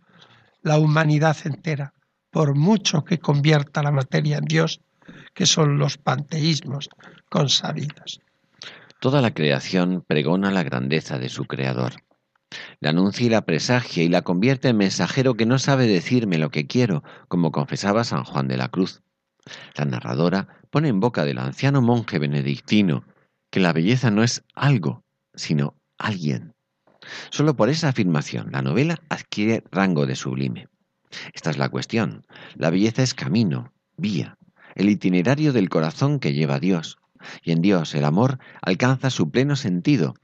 [0.63, 1.93] la humanidad entera,
[2.37, 4.83] por mucho que convierta la materia en Dios,
[5.33, 6.91] que son los panteísmos
[7.31, 8.21] consabidos.
[9.01, 11.95] Toda la creación pregona la grandeza de su Creador.
[12.79, 16.51] La anuncia y la presagia y la convierte en mensajero que no sabe decirme lo
[16.51, 19.01] que quiero, como confesaba San Juan de la Cruz.
[19.75, 23.05] La narradora pone en boca del anciano monje benedictino
[23.49, 26.53] que la belleza no es algo, sino alguien.
[27.31, 30.69] Solo por esa afirmación la novela adquiere rango de sublime.
[31.33, 32.27] Esta es la cuestión.
[32.55, 34.39] La belleza es camino, vía,
[34.75, 36.99] el itinerario del corazón que lleva a Dios.
[37.43, 40.15] Y en Dios el amor alcanza su pleno sentido,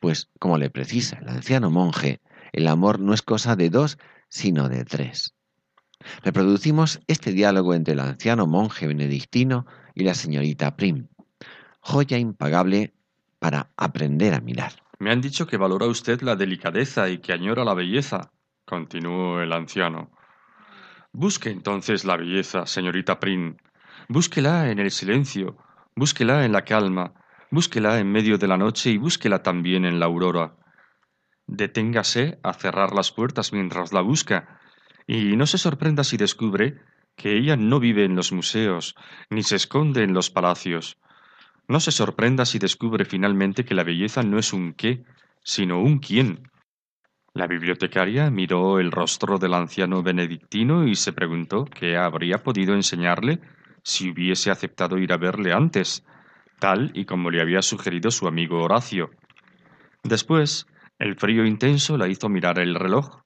[0.00, 2.20] pues, como le precisa el anciano monje,
[2.52, 5.34] el amor no es cosa de dos, sino de tres.
[6.22, 11.08] Reproducimos este diálogo entre el anciano monje benedictino y la señorita Prim,
[11.80, 12.94] joya impagable
[13.38, 14.72] para aprender a mirar.
[14.98, 18.30] Me han dicho que valora usted la delicadeza y que añora la belleza,
[18.64, 20.10] continuó el anciano.
[21.14, 23.56] Busque entonces la belleza, señorita Prim.
[24.08, 25.58] Búsquela en el silencio,
[25.94, 27.12] búsquela en la calma,
[27.50, 30.56] búsquela en medio de la noche y búsquela también en la aurora.
[31.46, 34.58] Deténgase a cerrar las puertas mientras la busca,
[35.06, 36.80] y no se sorprenda si descubre
[37.14, 38.94] que ella no vive en los museos,
[39.28, 40.96] ni se esconde en los palacios.
[41.68, 45.04] No se sorprenda si descubre finalmente que la belleza no es un qué,
[45.44, 46.50] sino un quién.
[47.34, 53.40] La bibliotecaria miró el rostro del anciano benedictino y se preguntó qué habría podido enseñarle
[53.82, 56.04] si hubiese aceptado ir a verle antes,
[56.58, 59.10] tal y como le había sugerido su amigo Horacio.
[60.02, 60.66] Después,
[60.98, 63.22] el frío intenso la hizo mirar el reloj.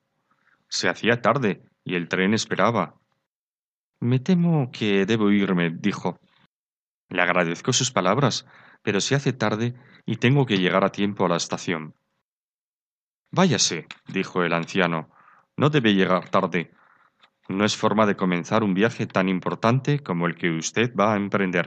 [0.68, 2.94] Se hacía tarde y el tren esperaba.
[3.98, 6.20] Me temo que debo irme, dijo.
[7.08, 8.46] Le agradezco sus palabras,
[8.82, 11.94] pero se hace tarde y tengo que llegar a tiempo a la estación.
[13.36, 15.10] Váyase, dijo el anciano.
[15.58, 16.70] No debe llegar tarde.
[17.50, 21.16] No es forma de comenzar un viaje tan importante como el que usted va a
[21.16, 21.66] emprender.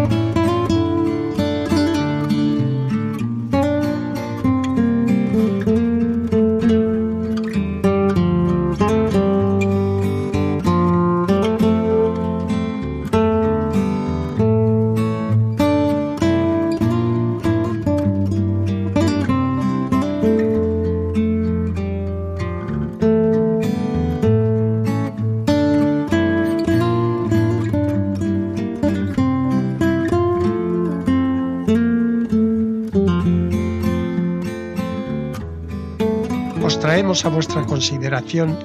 [37.23, 38.57] A vuestra consideración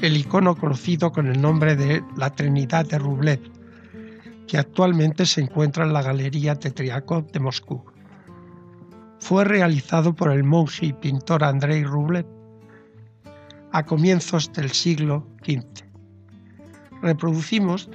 [0.00, 3.40] el icono conocido con el nombre de la Trinidad de Rublev,
[4.46, 7.84] que actualmente se encuentra en la Galería Tetriakov de Moscú.
[9.18, 12.26] Fue realizado por el monje y pintor Andrei Rublev
[13.72, 15.84] a comienzos del siglo XV.
[17.02, 17.90] Reproducimos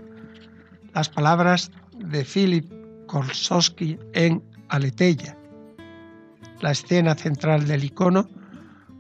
[0.94, 2.70] las palabras de Philip
[3.08, 5.38] Korsowski en Aleteya.
[6.60, 8.28] La escena central del icono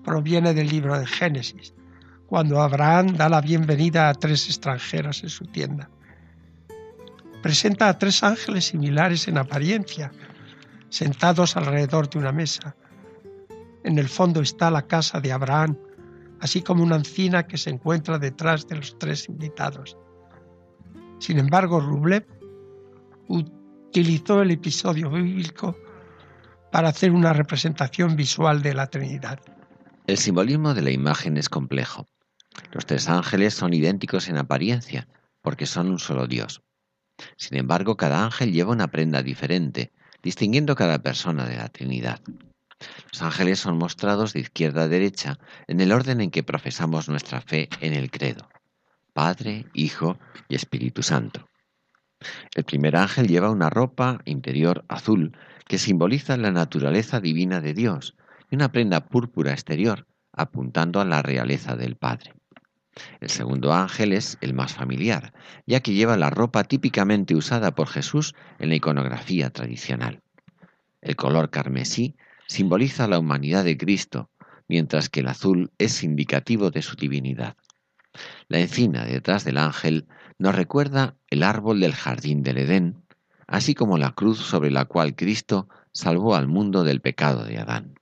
[0.03, 1.73] proviene del libro de Génesis,
[2.27, 5.89] cuando Abraham da la bienvenida a tres extranjeros en su tienda.
[7.41, 10.11] Presenta a tres ángeles similares en apariencia,
[10.89, 12.75] sentados alrededor de una mesa.
[13.83, 15.77] En el fondo está la casa de Abraham,
[16.41, 19.97] así como una encina que se encuentra detrás de los tres invitados.
[21.19, 22.25] Sin embargo, Rublev
[23.27, 25.75] utilizó el episodio bíblico
[26.71, 29.39] para hacer una representación visual de la Trinidad.
[30.09, 32.07] El simbolismo de la imagen es complejo.
[32.71, 35.07] Los tres ángeles son idénticos en apariencia,
[35.43, 36.63] porque son un solo Dios.
[37.37, 39.91] Sin embargo, cada ángel lleva una prenda diferente,
[40.23, 42.21] distinguiendo cada persona de la Trinidad.
[43.11, 47.41] Los ángeles son mostrados de izquierda a derecha en el orden en que profesamos nuestra
[47.41, 48.49] fe en el credo.
[49.13, 50.17] Padre, Hijo
[50.47, 51.47] y Espíritu Santo.
[52.55, 58.15] El primer ángel lleva una ropa interior azul que simboliza la naturaleza divina de Dios
[58.49, 62.33] y una prenda púrpura exterior apuntando a la realeza del Padre.
[63.19, 65.33] El segundo ángel es el más familiar,
[65.65, 70.21] ya que lleva la ropa típicamente usada por Jesús en la iconografía tradicional.
[71.01, 72.15] El color carmesí
[72.47, 74.29] simboliza la humanidad de Cristo,
[74.67, 77.55] mientras que el azul es indicativo de su divinidad.
[78.47, 80.07] La encina detrás del ángel
[80.37, 83.03] nos recuerda el árbol del jardín del Edén,
[83.47, 87.98] así como la cruz sobre la cual Cristo salvó al mundo del pecado de Adán.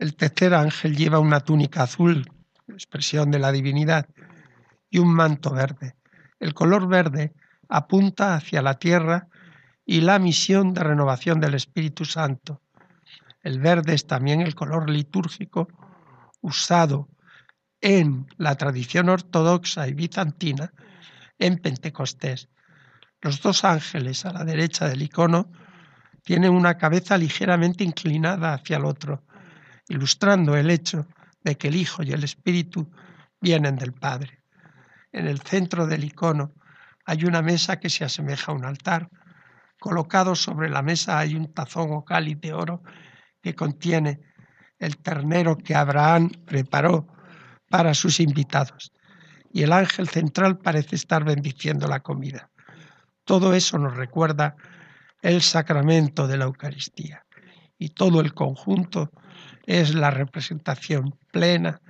[0.00, 2.26] El tercer ángel lleva una túnica azul,
[2.68, 4.08] expresión de la divinidad,
[4.88, 5.94] y un manto verde.
[6.38, 7.34] El color verde
[7.68, 9.28] apunta hacia la tierra
[9.84, 12.62] y la misión de renovación del Espíritu Santo.
[13.42, 15.68] El verde es también el color litúrgico
[16.40, 17.10] usado
[17.82, 20.72] en la tradición ortodoxa y bizantina
[21.38, 22.48] en Pentecostés.
[23.20, 25.52] Los dos ángeles a la derecha del icono
[26.24, 29.24] tienen una cabeza ligeramente inclinada hacia el otro,
[29.90, 31.06] ilustrando el hecho
[31.42, 32.90] de que el Hijo y el Espíritu
[33.40, 34.42] vienen del Padre.
[35.12, 36.54] En el centro del icono
[37.04, 39.10] hay una mesa que se asemeja a un altar.
[39.80, 42.82] Colocado sobre la mesa hay un tazón o cáliz de oro
[43.42, 44.20] que contiene
[44.78, 47.08] el ternero que Abraham preparó
[47.68, 48.92] para sus invitados.
[49.52, 52.50] Y el ángel central parece estar bendiciendo la comida.
[53.24, 54.54] Todo eso nos recuerda
[55.20, 57.24] el sacramento de la Eucaristía.
[57.76, 59.10] Y todo el conjunto
[59.70, 61.80] es la representación plena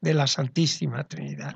[0.00, 1.54] de la Santísima Trinidad.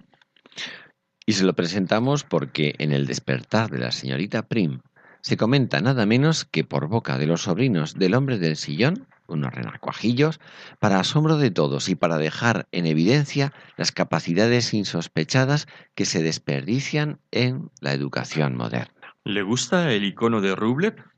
[1.26, 4.80] Y se lo presentamos porque en el despertar de la señorita Prim
[5.22, 9.52] se comenta nada menos que por boca de los sobrinos del hombre del sillón, unos
[9.52, 10.38] renacuajillos,
[10.78, 15.66] para asombro de todos y para dejar en evidencia las capacidades insospechadas
[15.96, 18.94] que se desperdician en la educación moderna.
[19.24, 21.11] ¿Le gusta el icono de Rublev?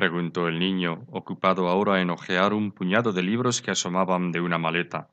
[0.00, 4.56] Preguntó el niño, ocupado ahora en hojear un puñado de libros que asomaban de una
[4.56, 5.08] maleta.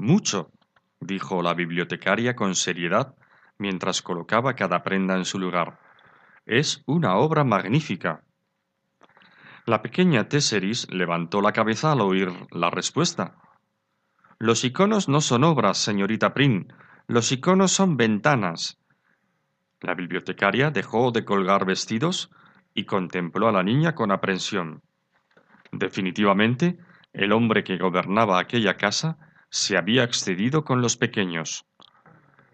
[0.00, 0.50] Mucho,
[0.98, 3.14] dijo la bibliotecaria con seriedad
[3.58, 5.78] mientras colocaba cada prenda en su lugar.
[6.46, 8.22] Es una obra magnífica.
[9.66, 13.36] La pequeña Tesseris levantó la cabeza al oír la respuesta.
[14.38, 16.72] Los iconos no son obras, señorita Prin.
[17.08, 18.80] Los iconos son ventanas.
[19.82, 22.30] La bibliotecaria dejó de colgar vestidos
[22.74, 24.82] y contempló a la niña con aprensión.
[25.72, 26.78] Definitivamente,
[27.12, 29.18] el hombre que gobernaba aquella casa
[29.50, 31.66] se había excedido con los pequeños.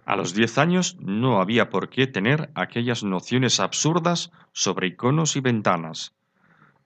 [0.05, 5.41] A los diez años no había por qué tener aquellas nociones absurdas sobre iconos y
[5.41, 6.15] ventanas.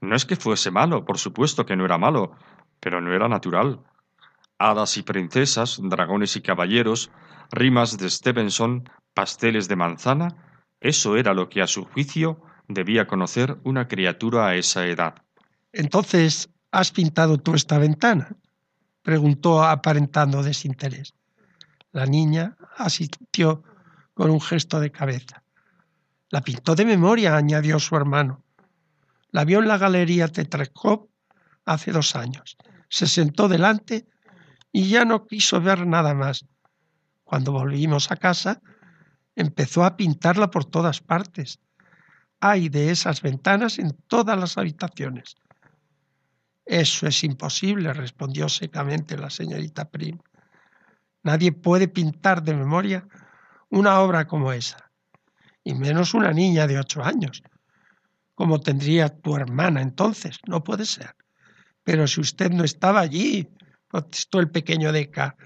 [0.01, 2.33] No es que fuese malo, por supuesto que no era malo,
[2.81, 3.81] pero no era natural.
[4.59, 7.11] Hadas y princesas, dragones y caballeros,
[7.53, 10.29] rimas de Stevenson, pasteles de manzana,
[10.81, 12.43] eso era lo que a su juicio
[12.75, 15.15] debía conocer una criatura a esa edad.
[15.73, 18.37] Entonces, ¿has pintado tú esta ventana?
[19.03, 21.15] preguntó aparentando desinterés.
[21.93, 23.63] La niña asistió
[24.15, 25.43] con un gesto de cabeza.
[26.31, 28.43] La pintó de memoria, añadió su hermano.
[29.31, 31.11] La vio en la galería Tetraskop
[31.65, 32.57] hace dos años.
[32.89, 34.07] Se sentó delante
[34.73, 36.47] y ya no quiso ver nada más.
[37.25, 38.61] Cuando volvimos a casa,
[39.37, 41.61] empezó a pintarla por todas partes.
[42.45, 45.37] Hay de esas ventanas en todas las habitaciones.
[46.67, 50.19] Eso es imposible, respondió secamente la señorita Prim.
[51.23, 53.07] Nadie puede pintar de memoria
[53.69, 54.91] una obra como esa,
[55.63, 57.45] y menos una niña de ocho años,
[58.35, 60.41] como tendría tu hermana entonces.
[60.49, 61.15] No puede ser.
[61.85, 63.49] Pero si usted no estaba allí,
[63.87, 65.37] protestó el pequeño Deca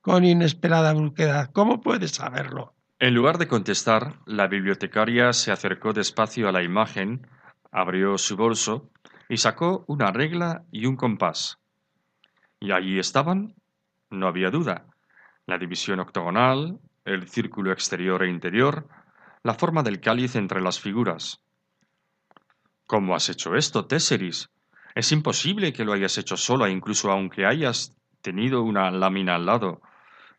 [0.00, 2.75] con inesperada brusquedad, ¿cómo puede saberlo?
[2.98, 7.26] En lugar de contestar, la bibliotecaria se acercó despacio a la imagen,
[7.70, 8.88] abrió su bolso
[9.28, 11.58] y sacó una regla y un compás.
[12.58, 13.54] Y allí estaban,
[14.08, 14.86] no había duda,
[15.44, 18.88] la división octogonal, el círculo exterior e interior,
[19.42, 21.42] la forma del cáliz entre las figuras.
[22.86, 24.48] ¿Cómo has hecho esto, Tesseris?
[24.94, 29.82] Es imposible que lo hayas hecho sola, incluso aunque hayas tenido una lámina al lado.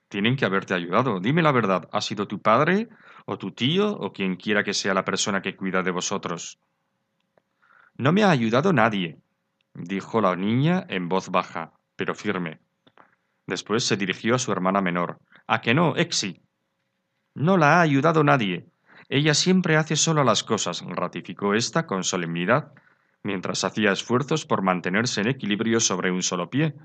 [0.09, 1.19] Tienen que haberte ayudado.
[1.19, 2.87] Dime la verdad, ¿ha sido tu padre,
[3.25, 6.59] o tu tío, o quien quiera que sea la persona que cuida de vosotros?
[7.97, 9.19] No me ha ayudado nadie,
[9.73, 12.59] dijo la niña en voz baja, pero firme.
[13.47, 15.19] Después se dirigió a su hermana menor.
[15.47, 16.41] ¿A que no, Exi?
[17.33, 18.67] No la ha ayudado nadie.
[19.09, 22.73] Ella siempre hace sola las cosas, ratificó ésta con solemnidad,
[23.23, 26.75] mientras hacía esfuerzos por mantenerse en equilibrio sobre un solo pie.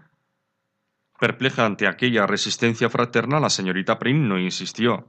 [1.22, 5.06] Perpleja ante aquella resistencia fraterna, la señorita Prim no insistió.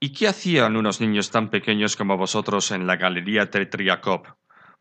[0.00, 4.22] ¿Y qué hacían unos niños tan pequeños como vosotros en la Galería Tetriakov?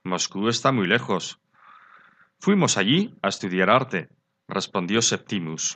[0.03, 1.39] Moscú está muy lejos.
[2.39, 4.09] Fuimos allí a estudiar arte,
[4.47, 5.75] respondió Septimus.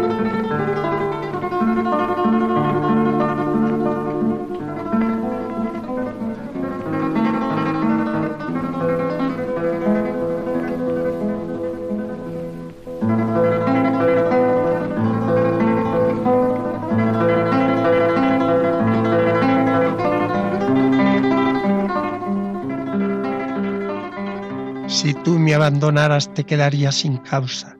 [25.01, 27.75] Si tú me abandonaras te quedaría sin causa,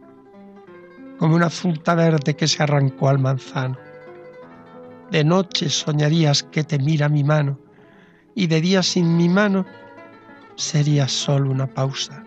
[1.19, 3.77] como una fruta verde que se arrancó al manzano.
[5.11, 7.59] De noche soñarías que te mira mi mano,
[8.33, 9.67] y de día sin mi mano
[10.55, 12.23] sería solo una pausa.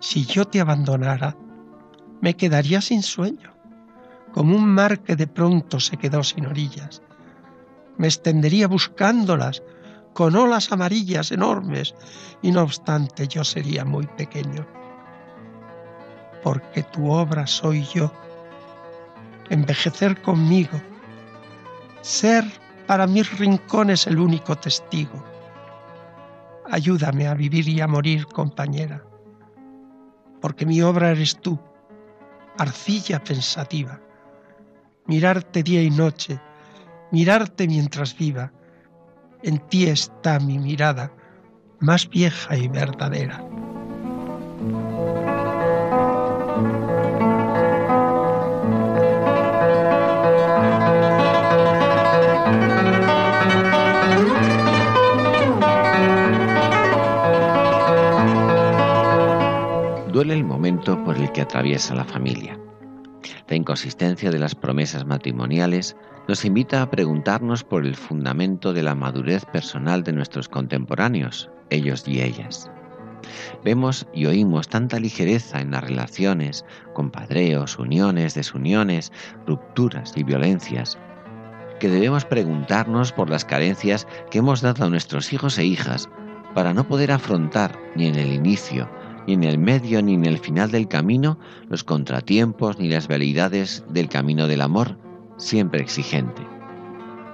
[0.00, 1.34] Si yo te abandonara,
[2.20, 3.54] me quedaría sin sueño,
[4.34, 7.00] como un mar que de pronto se quedó sin orillas.
[7.96, 9.62] Me extendería buscándolas
[10.12, 11.94] con olas amarillas enormes,
[12.42, 14.66] y no obstante yo sería muy pequeño.
[16.42, 18.12] Porque tu obra soy yo.
[19.48, 20.80] Envejecer conmigo.
[22.02, 22.44] Ser
[22.86, 25.24] para mis rincones el único testigo.
[26.70, 29.04] Ayúdame a vivir y a morir, compañera.
[30.40, 31.58] Porque mi obra eres tú,
[32.58, 34.00] arcilla pensativa.
[35.06, 36.40] Mirarte día y noche,
[37.10, 38.52] mirarte mientras viva
[39.42, 41.12] en ti está mi mirada
[41.80, 43.44] más vieja y verdadera.
[60.12, 62.58] Duele el momento por el que atraviesa la familia.
[63.48, 65.96] La inconsistencia de las promesas matrimoniales
[66.28, 72.04] nos invita a preguntarnos por el fundamento de la madurez personal de nuestros contemporáneos, ellos
[72.06, 72.70] y ellas.
[73.64, 76.64] Vemos y oímos tanta ligereza en las relaciones,
[76.94, 79.12] compadreos, uniones, desuniones,
[79.46, 80.98] rupturas y violencias,
[81.80, 86.08] que debemos preguntarnos por las carencias que hemos dado a nuestros hijos e hijas
[86.54, 88.88] para no poder afrontar ni en el inicio,
[89.26, 93.84] ni en el medio, ni en el final del camino los contratiempos ni las realidades
[93.88, 94.96] del camino del amor
[95.42, 96.46] siempre exigente.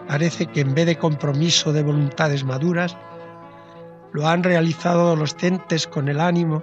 [0.08, 2.96] Parece que en vez de compromiso de voluntades maduras,
[4.12, 6.62] lo han realizado adolescentes con el ánimo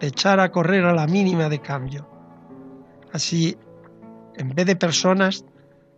[0.00, 2.08] de echar a correr a la mínima de cambio.
[3.12, 3.56] Así,
[4.36, 5.44] en vez de personas,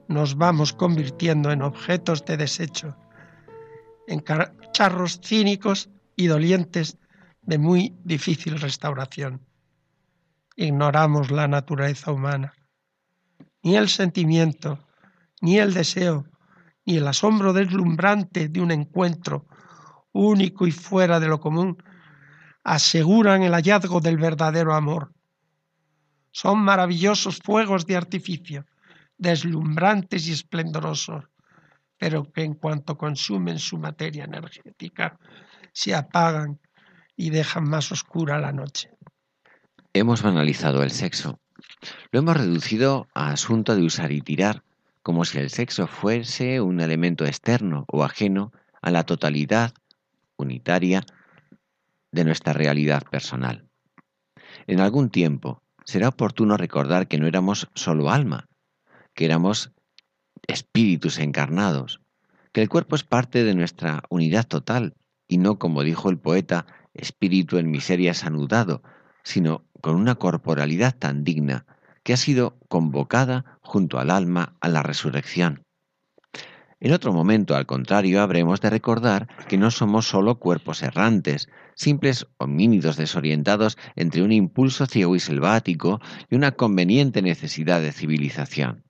[0.09, 2.95] nos vamos convirtiendo en objetos de desecho,
[4.07, 4.23] en
[4.73, 6.99] charros cínicos y dolientes
[7.41, 9.41] de muy difícil restauración.
[10.57, 12.53] Ignoramos la naturaleza humana
[13.65, 14.79] ni el sentimiento,
[15.41, 16.27] ni el deseo,
[16.85, 19.47] ni el asombro deslumbrante de un encuentro
[20.13, 21.83] único y fuera de lo común
[22.63, 25.13] aseguran el hallazgo del verdadero amor.
[26.31, 28.67] Son maravillosos fuegos de artificio,
[29.17, 31.25] deslumbrantes y esplendorosos,
[31.97, 35.19] pero que en cuanto consumen su materia energética
[35.73, 36.61] se apagan
[37.17, 38.91] y dejan más oscura la noche.
[39.93, 41.41] Hemos banalizado el sexo,
[42.11, 44.63] lo hemos reducido a asunto de usar y tirar,
[45.03, 49.75] como si el sexo fuese un elemento externo o ajeno a la totalidad
[50.37, 51.05] unitaria
[52.13, 53.69] de nuestra realidad personal.
[54.67, 58.49] En algún tiempo será oportuno recordar que no éramos solo alma,
[59.15, 59.73] que éramos
[60.47, 62.01] espíritus encarnados,
[62.53, 64.95] que el cuerpo es parte de nuestra unidad total
[65.27, 68.83] y no, como dijo el poeta, espíritu en miseria anudado,
[69.23, 71.67] sino con una corporalidad tan digna
[72.05, 75.63] que ha sido convocada junto al alma a la resurrección.
[76.81, 82.27] En otro momento, al contrario, habremos de recordar que no somos solo cuerpos errantes, simples
[82.39, 88.85] homínidos desorientados entre un impulso ciego y selvático y una conveniente necesidad de civilización.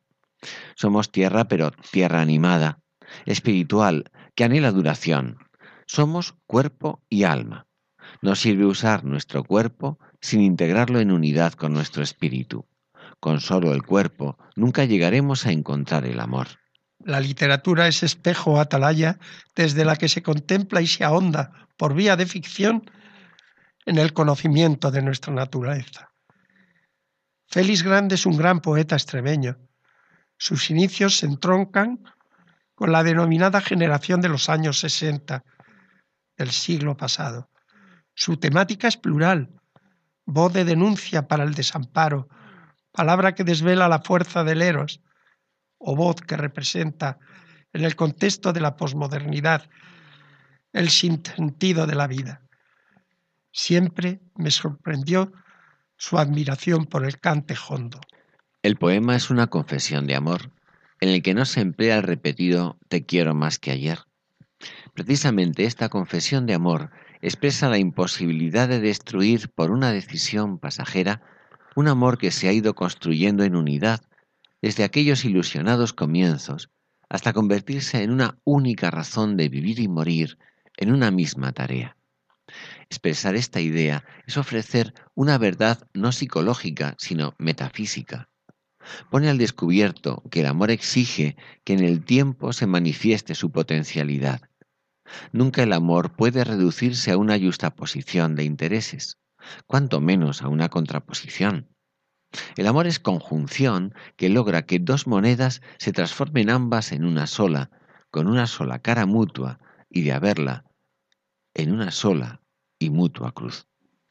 [0.77, 2.79] Somos tierra, pero tierra animada,
[3.27, 5.39] espiritual, que anhela duración.
[5.87, 7.67] Somos cuerpo y alma.
[8.23, 12.67] No sirve usar nuestro cuerpo sin integrarlo en unidad con nuestro espíritu.
[13.21, 16.49] Con solo el cuerpo nunca llegaremos a encontrar el amor.
[16.99, 19.19] La literatura es espejo atalaya
[19.55, 22.91] desde la que se contempla y se ahonda por vía de ficción
[23.85, 26.11] en el conocimiento de nuestra naturaleza.
[27.49, 29.59] Félix Grande es un gran poeta extremeño.
[30.39, 32.03] Sus inicios se entroncan
[32.75, 35.45] con la denominada generación de los años 60
[36.37, 37.51] del siglo pasado.
[38.15, 39.51] Su temática es plural,
[40.25, 42.29] voz de denuncia para el desamparo,
[42.93, 45.01] palabra que desvela la fuerza del eros,
[45.79, 47.19] o voz que representa,
[47.73, 49.69] en el contexto de la posmodernidad,
[50.73, 52.43] el sentido de la vida.
[53.53, 55.33] Siempre me sorprendió
[55.97, 58.01] su admiración por el cante hondo.
[58.63, 60.53] El poema es una confesión de amor,
[61.01, 63.99] en el que no se emplea el repetido te quiero más que ayer.
[64.95, 66.91] Precisamente esta confesión de amor
[67.25, 71.23] expresa la imposibilidad de destruir por una decisión pasajera
[71.75, 74.03] un amor que se ha ido construyendo en unidad
[74.61, 76.71] desde aquellos ilusionados comienzos
[77.09, 80.37] hasta convertirse en una única razón de vivir y morir
[80.77, 81.97] en una misma tarea.
[82.91, 88.29] Expresar esta idea es ofrecer una verdad no psicológica, sino metafísica.
[89.11, 94.43] Pone al descubierto que el amor exige que en el tiempo se manifieste su potencialidad.
[95.33, 99.19] Nunca el amor puede reducirse a una justaposición de intereses,
[99.67, 101.69] cuanto menos a una contraposición.
[102.57, 107.71] El amor es conjunción que logra que dos monedas se transformen ambas en una sola,
[108.11, 110.65] con una sola cara mutua, y de haberla
[111.55, 112.43] en una sola
[112.79, 113.69] y mutua cruz.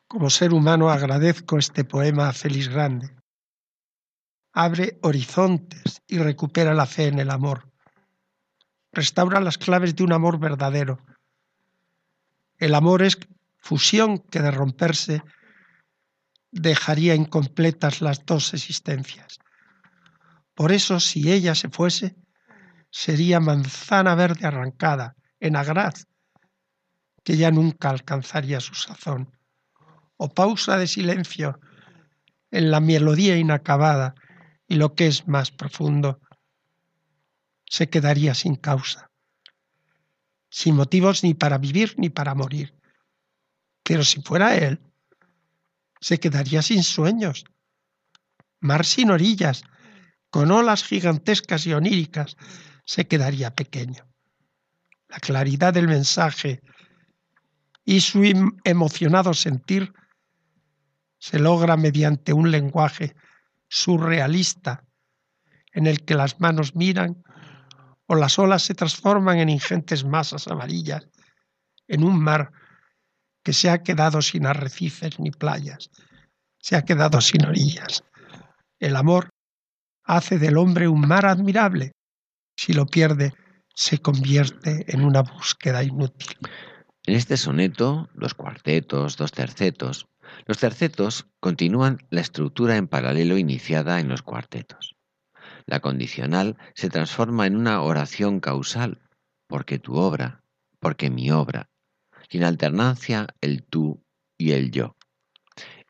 [0.08, 2.34] Como ser humano agradezco este poema a
[2.72, 3.16] Grande.
[4.54, 7.73] Abre horizontes y recupera la fe en el amor.
[8.94, 11.00] Restaura las claves de un amor verdadero.
[12.58, 13.18] El amor es
[13.58, 15.24] fusión que de romperse
[16.52, 19.40] dejaría incompletas las dos existencias.
[20.54, 22.16] Por eso, si ella se fuese,
[22.92, 26.06] sería manzana verde arrancada, en agraz,
[27.24, 29.36] que ya nunca alcanzaría su sazón,
[30.18, 31.60] o pausa de silencio
[32.52, 34.14] en la melodía inacabada
[34.68, 36.20] y lo que es más profundo,
[37.74, 39.10] se quedaría sin causa,
[40.52, 42.72] sin motivos ni para vivir ni para morir.
[43.82, 44.80] Pero si fuera él,
[46.00, 47.46] se quedaría sin sueños,
[48.60, 49.64] mar sin orillas,
[50.30, 52.38] con olas gigantescas y oníricas,
[52.86, 54.06] se quedaría pequeño.
[55.08, 56.62] La claridad del mensaje
[57.84, 58.22] y su
[58.64, 59.92] emocionado sentir
[61.18, 63.16] se logra mediante un lenguaje
[63.68, 64.86] surrealista
[65.72, 67.24] en el que las manos miran
[68.16, 71.08] las olas se transforman en ingentes masas amarillas
[71.88, 72.52] en un mar
[73.44, 75.90] que se ha quedado sin arrecifes ni playas,
[76.60, 78.04] se ha quedado sin orillas.
[78.80, 79.30] El amor
[80.04, 81.92] hace del hombre un mar admirable.
[82.56, 83.34] Si lo pierde,
[83.76, 86.38] se convierte en una búsqueda inútil.
[87.06, 90.08] En este soneto, los cuartetos, dos tercetos,
[90.46, 94.93] los tercetos continúan la estructura en paralelo iniciada en los cuartetos.
[95.66, 99.02] La condicional se transforma en una oración causal,
[99.48, 100.44] porque tu obra,
[100.80, 101.70] porque mi obra,
[102.30, 104.04] y en alternancia el tú
[104.38, 104.96] y el yo.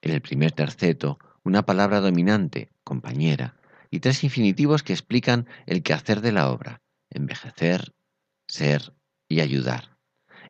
[0.01, 3.55] En el primer terceto, una palabra dominante, compañera,
[3.89, 7.93] y tres infinitivos que explican el quehacer de la obra, envejecer,
[8.47, 8.93] ser
[9.27, 9.93] y ayudar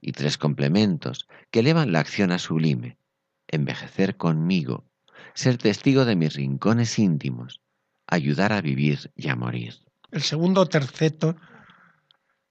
[0.03, 2.97] y tres complementos que elevan la acción a sublime,
[3.47, 4.85] envejecer conmigo,
[5.33, 7.61] ser testigo de mis rincones íntimos,
[8.07, 9.75] ayudar a vivir y a morir.
[10.11, 11.35] El segundo terceto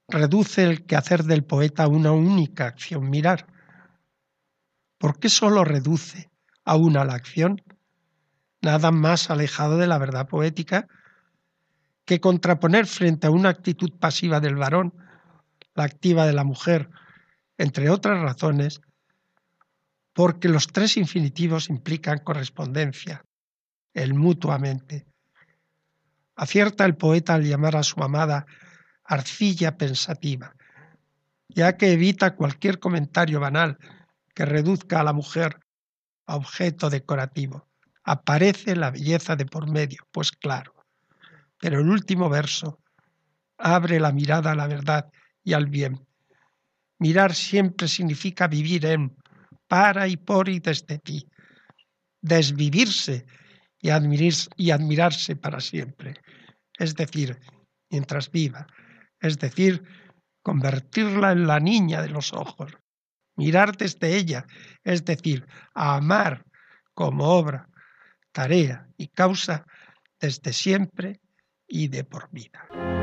[0.07, 3.47] reduce el quehacer del poeta a una única acción, mirar.
[4.97, 6.29] ¿Por qué solo reduce
[6.65, 7.61] a una la acción?
[8.61, 10.87] Nada más alejado de la verdad poética
[12.05, 14.93] que contraponer frente a una actitud pasiva del varón,
[15.73, 16.89] la activa de la mujer,
[17.57, 18.81] entre otras razones,
[20.13, 23.25] porque los tres infinitivos implican correspondencia,
[23.93, 25.05] el mutuamente.
[26.35, 28.45] Acierta el poeta al llamar a su amada
[29.03, 30.55] arcilla pensativa,
[31.49, 33.77] ya que evita cualquier comentario banal
[34.33, 35.59] que reduzca a la mujer
[36.25, 37.67] a objeto decorativo.
[38.03, 40.73] Aparece la belleza de por medio, pues claro.
[41.59, 42.79] Pero el último verso
[43.57, 45.09] abre la mirada a la verdad
[45.43, 46.05] y al bien,
[47.03, 49.13] Mirar siempre significa vivir en,
[49.67, 51.27] para y por y desde ti.
[52.21, 53.25] Desvivirse
[53.83, 56.15] y, admirarse para siempre.
[56.79, 57.37] Es decir,
[57.91, 58.65] mientras viva.
[59.19, 59.83] Es decir,
[60.41, 62.71] convertirla en la niña de los ojos.
[63.35, 64.45] mirar desde ella,
[64.83, 66.45] es decir, amar
[66.93, 67.67] como obra,
[68.31, 69.65] tarea y causa
[70.19, 71.19] desde siempre
[71.67, 73.02] y de por vida.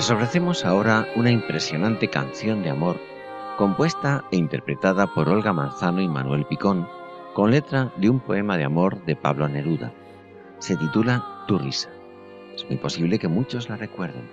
[0.00, 2.98] Les ofrecemos ahora una impresionante canción de amor
[3.58, 6.88] compuesta e interpretada por Olga Manzano y Manuel Picón,
[7.34, 9.92] con letra de un poema de amor de Pablo Neruda.
[10.58, 11.90] Se titula Tu risa.
[12.54, 14.26] Es muy posible que muchos la recuerden.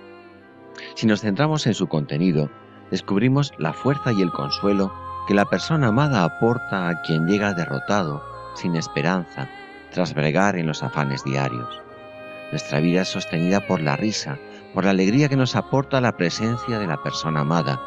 [0.94, 2.48] Si nos centramos en su contenido,
[2.90, 4.90] descubrimos la fuerza y el consuelo
[5.26, 9.50] que la persona amada aporta a quien llega derrotado, sin esperanza,
[9.90, 11.82] tras bregar en los afanes diarios.
[12.52, 14.38] Nuestra vida es sostenida por la risa,
[14.74, 17.80] por la alegría que nos aporta la presencia de la persona amada,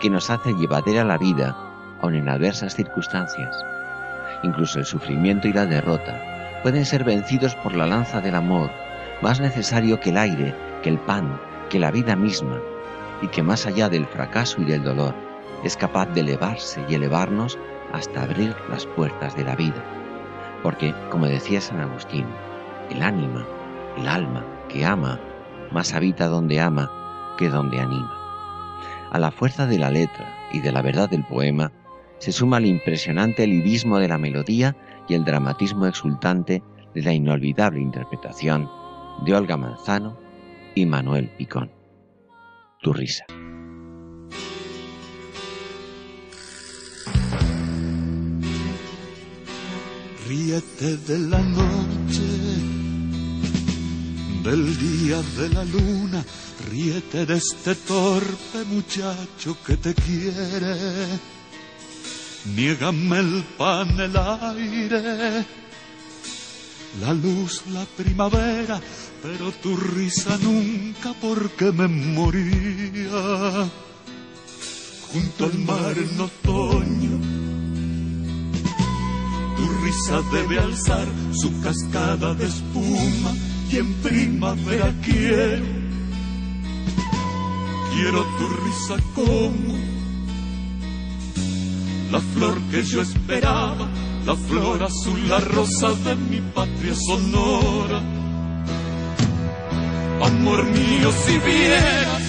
[0.00, 1.56] que nos hace llevadera la vida,
[2.02, 3.56] aun en adversas circunstancias.
[4.42, 8.70] Incluso el sufrimiento y la derrota pueden ser vencidos por la lanza del amor,
[9.22, 12.58] más necesario que el aire, que el pan, que la vida misma,
[13.22, 15.14] y que más allá del fracaso y del dolor,
[15.64, 17.58] es capaz de elevarse y elevarnos
[17.92, 19.82] hasta abrir las puertas de la vida.
[20.62, 22.26] Porque, como decía San Agustín,
[22.90, 23.46] el ánima,
[23.96, 25.18] el alma que ama,
[25.76, 26.90] más habita donde ama
[27.36, 28.10] que donde anima.
[29.10, 31.70] A la fuerza de la letra y de la verdad del poema
[32.16, 34.74] se suma el impresionante lirismo de la melodía
[35.06, 36.62] y el dramatismo exultante
[36.94, 38.70] de la inolvidable interpretación
[39.26, 40.18] de Olga Manzano
[40.74, 41.70] y Manuel Picón.
[42.80, 43.26] Tu risa.
[50.26, 52.75] Ríete de la noche
[54.46, 56.24] del día de la luna,
[56.70, 61.18] ríete de este torpe muchacho que te quiere.
[62.54, 65.44] Niégame el pan, el aire,
[67.00, 68.80] la luz, la primavera,
[69.20, 73.68] pero tu risa nunca porque me moría.
[75.10, 77.18] Junto al mar en otoño,
[79.56, 83.32] tu risa debe alzar su cascada de espuma
[83.70, 85.64] y en primavera quiero,
[87.92, 89.74] quiero tu risa como
[92.10, 93.88] la flor que yo esperaba,
[94.24, 98.00] la flor azul, la rosa de mi patria sonora.
[100.22, 102.22] Amor mío, si vieras,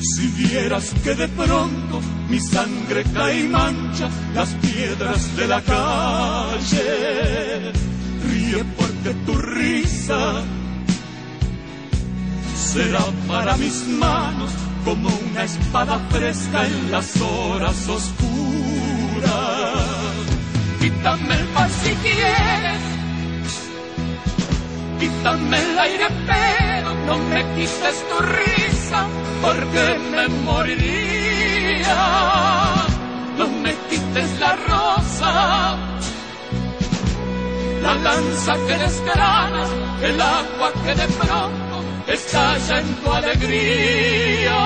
[0.00, 2.00] si vieras que de pronto
[2.30, 6.78] mi sangre cae y mancha las piedras de la calle
[8.48, 10.42] ríe porque tu risa
[12.54, 14.50] será para mis manos
[14.84, 19.28] como una espada fresca en las horas oscuras.
[20.80, 22.82] Quítame el pan si quieres,
[25.00, 29.06] quítame el aire, pero no me quites tu risa
[29.42, 31.96] porque me moriría.
[33.38, 35.87] No me quites la rosa
[37.82, 39.64] la lanza que desgrana,
[40.02, 44.58] el agua que de pronto estalla en tu alegría.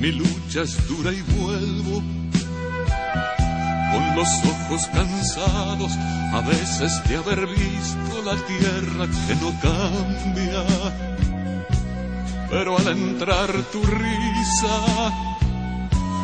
[0.00, 2.02] Mi lucha es dura y vuelvo
[3.92, 5.92] con los ojos cansados
[6.32, 10.64] a veces de haber visto la tierra que no cambia.
[12.48, 14.74] Pero al entrar tu risa,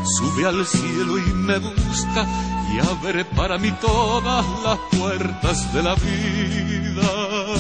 [0.07, 2.27] sube al cielo y me busca
[2.73, 7.57] y abre para mí todas las puertas de la vida.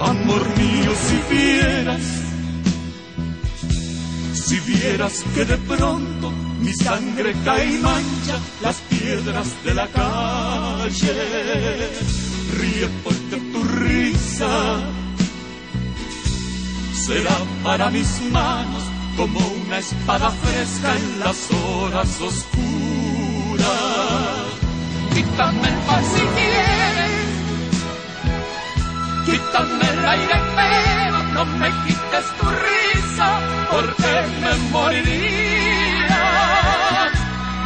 [0.00, 2.02] amor mío, si vieras,
[4.34, 11.14] si vieras que de pronto mi sangre cae y mancha las piedras de la calle,
[12.58, 14.80] ríe porque tu risa
[17.06, 18.89] será para mis manos
[19.20, 23.66] como una espada fresca en las horas oscuras.
[25.14, 27.28] Quítame el pan si quieres,
[29.26, 33.28] quítame el aire, pero no me quites tu risa,
[33.70, 34.12] porque
[34.42, 36.22] me moriría.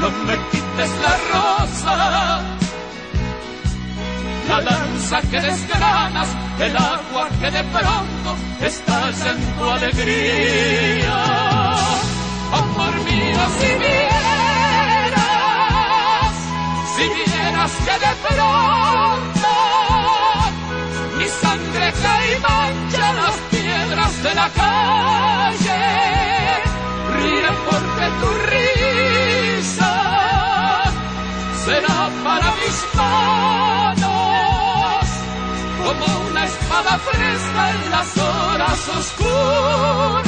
[0.01, 1.95] No me quites la rosa,
[4.55, 6.29] la lanza que desgranas,
[6.61, 11.17] el agua que de pronto estalla en tu alegría.
[12.63, 15.25] Amor mío, si vieras,
[16.95, 19.51] si vieras que de pronto
[21.19, 25.83] mi sangre cae y mancha las piedras de la calle,
[27.17, 29.93] ríe porque tu risa
[31.65, 34.04] será para mis manos
[36.01, 40.25] como una espada fresca en las horas oscuras.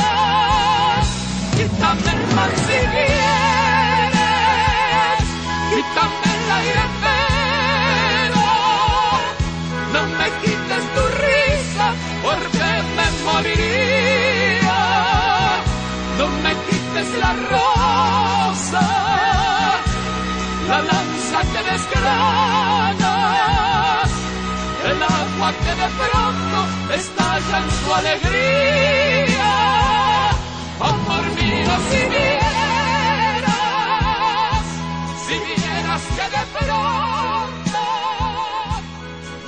[1.56, 4.26] Quítame el mar si quieres,
[5.70, 8.44] quítame el aire pero
[9.92, 11.86] no me quites tu risa
[12.22, 14.80] porque me moriría.
[16.18, 18.84] No me quites la rosa,
[20.68, 23.55] la lanza que desgranas,
[24.90, 26.58] el agua que de pronto
[26.94, 29.50] estalla en tu alegría.
[30.80, 33.46] Amor mío, si vieras,
[35.26, 37.82] si vieras que de pronto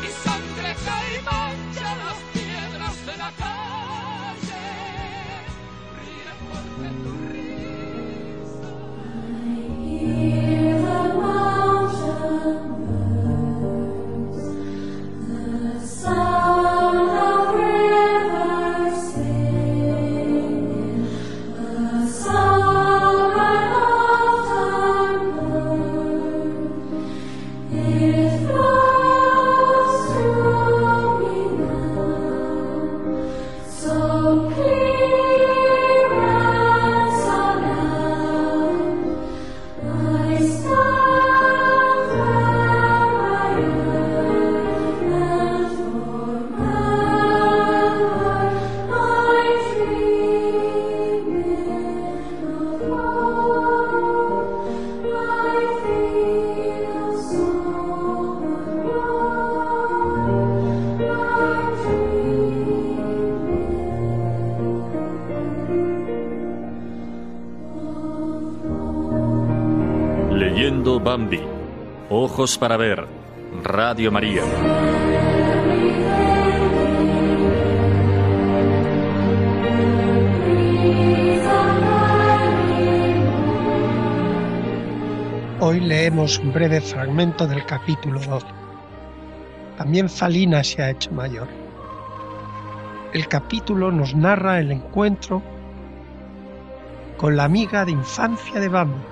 [0.00, 4.64] mi sangre cae y mancha las piedras de la calle.
[5.98, 8.72] Ríe porque tu risa.
[9.84, 12.77] Hear the mountain
[72.60, 73.04] Para ver.
[73.64, 74.44] Radio María.
[85.58, 88.46] Hoy leemos un breve fragmento del capítulo 12.
[89.76, 91.48] También Falina se ha hecho mayor.
[93.14, 95.42] El capítulo nos narra el encuentro
[97.16, 99.02] con la amiga de infancia de Bambi,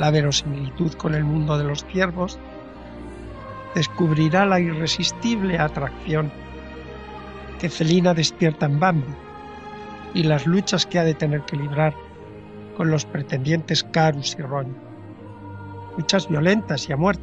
[0.00, 2.38] la verosimilitud con el mundo de los ciervos,
[3.74, 6.32] descubrirá la irresistible atracción
[7.58, 9.14] que Celina despierta en Bambi
[10.14, 11.94] y las luchas que ha de tener que librar
[12.78, 14.74] con los pretendientes Carus y Ron
[15.98, 17.22] luchas violentas y a muerte.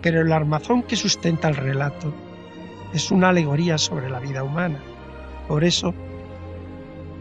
[0.00, 2.12] Pero el armazón que sustenta el relato
[2.92, 4.80] es una alegoría sobre la vida humana.
[5.46, 5.94] Por eso,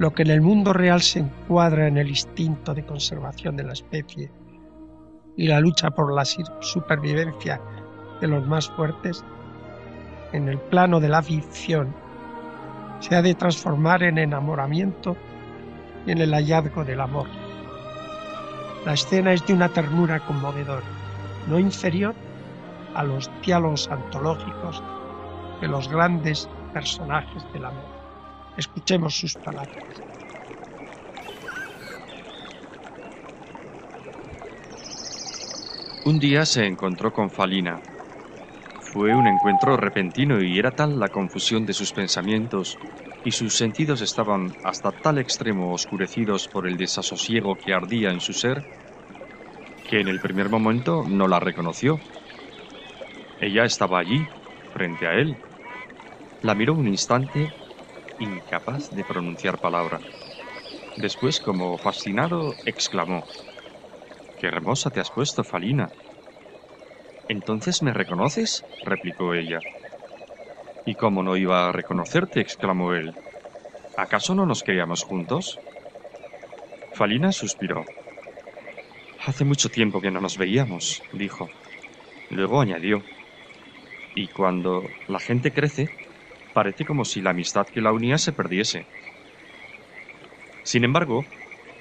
[0.01, 3.73] lo que en el mundo real se encuadra en el instinto de conservación de la
[3.73, 4.31] especie
[5.37, 7.61] y la lucha por la supervivencia
[8.19, 9.23] de los más fuertes,
[10.33, 11.93] en el plano de la ficción,
[12.99, 15.15] se ha de transformar en enamoramiento
[16.07, 17.27] y en el hallazgo del amor.
[18.87, 20.81] La escena es de una ternura conmovedora,
[21.47, 22.15] no inferior
[22.95, 24.81] a los diálogos antológicos
[25.61, 28.00] de los grandes personajes del amor.
[28.55, 30.03] Escuchemos sus palabras.
[36.03, 37.81] Un día se encontró con Falina.
[38.79, 42.79] Fue un encuentro repentino y era tal la confusión de sus pensamientos
[43.23, 48.33] y sus sentidos estaban hasta tal extremo oscurecidos por el desasosiego que ardía en su
[48.33, 48.65] ser
[49.83, 52.01] que en el primer momento no la reconoció.
[53.39, 54.29] Ella estaba allí,
[54.69, 55.41] frente a él,
[56.41, 57.55] La miró un instante,
[58.21, 59.99] incapaz de pronunciar palabra.
[60.97, 63.23] Después, como fascinado, exclamó,
[64.39, 65.89] Qué hermosa te has puesto, Falina.
[67.27, 68.63] ¿Entonces me reconoces?
[68.83, 69.59] replicó ella.
[70.85, 72.41] ¿Y cómo no iba a reconocerte?
[72.41, 73.15] exclamó él.
[73.95, 75.59] ¿Acaso no nos queríamos juntos?
[76.93, 77.85] Falina suspiró.
[79.25, 81.49] Hace mucho tiempo que no nos veíamos, dijo.
[82.31, 83.03] Luego añadió.
[84.15, 85.89] Y cuando la gente crece,
[86.53, 88.87] parece como si la amistad que la unía se perdiese.
[90.63, 91.25] Sin embargo,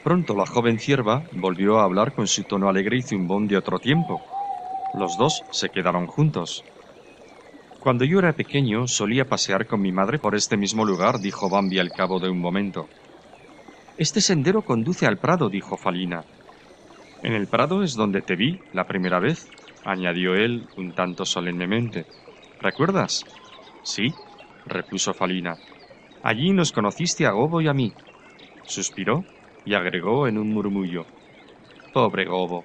[0.02, 3.78] pronto la joven cierva volvió a hablar con su tono alegre y zumbón de otro
[3.78, 4.20] tiempo.
[4.94, 6.64] Los dos se quedaron juntos.
[7.78, 11.78] Cuando yo era pequeño solía pasear con mi madre por este mismo lugar, dijo Bambi
[11.78, 12.90] al cabo de un momento.
[13.96, 16.24] Este sendero conduce al prado, dijo Falina.
[17.22, 19.52] En el prado es donde te vi la primera vez,
[19.84, 22.06] añadió él un tanto solemnemente.
[22.58, 23.24] ¿Recuerdas?
[23.82, 24.14] Sí,
[24.66, 25.56] repuso Falina.
[26.22, 27.92] Allí nos conociste a Gobo y a mí.
[28.64, 29.24] Suspiró
[29.64, 31.06] y agregó en un murmullo.
[31.92, 32.64] Pobre Gobo.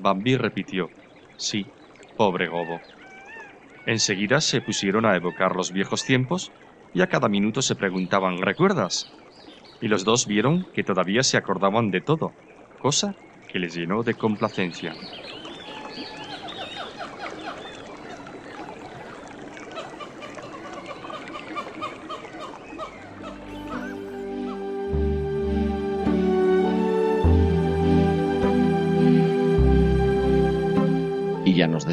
[0.00, 0.90] Bambi repitió.
[1.36, 1.66] Sí,
[2.16, 2.80] pobre Gobo.
[3.86, 6.50] Enseguida se pusieron a evocar los viejos tiempos
[6.92, 9.12] y a cada minuto se preguntaban ¿recuerdas?
[9.80, 12.32] Y los dos vieron que todavía se acordaban de todo,
[12.80, 13.14] cosa
[13.46, 14.94] que les llenó de complacencia.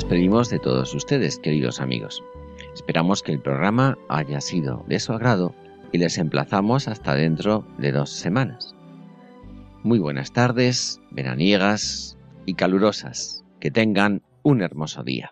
[0.03, 2.21] Despedimos de todos ustedes, queridos amigos.
[2.73, 5.55] Esperamos que el programa haya sido de su agrado
[5.93, 8.75] y les emplazamos hasta dentro de dos semanas.
[9.81, 13.45] Muy buenas tardes, veraniegas y calurosas.
[13.61, 15.31] Que tengan un hermoso día.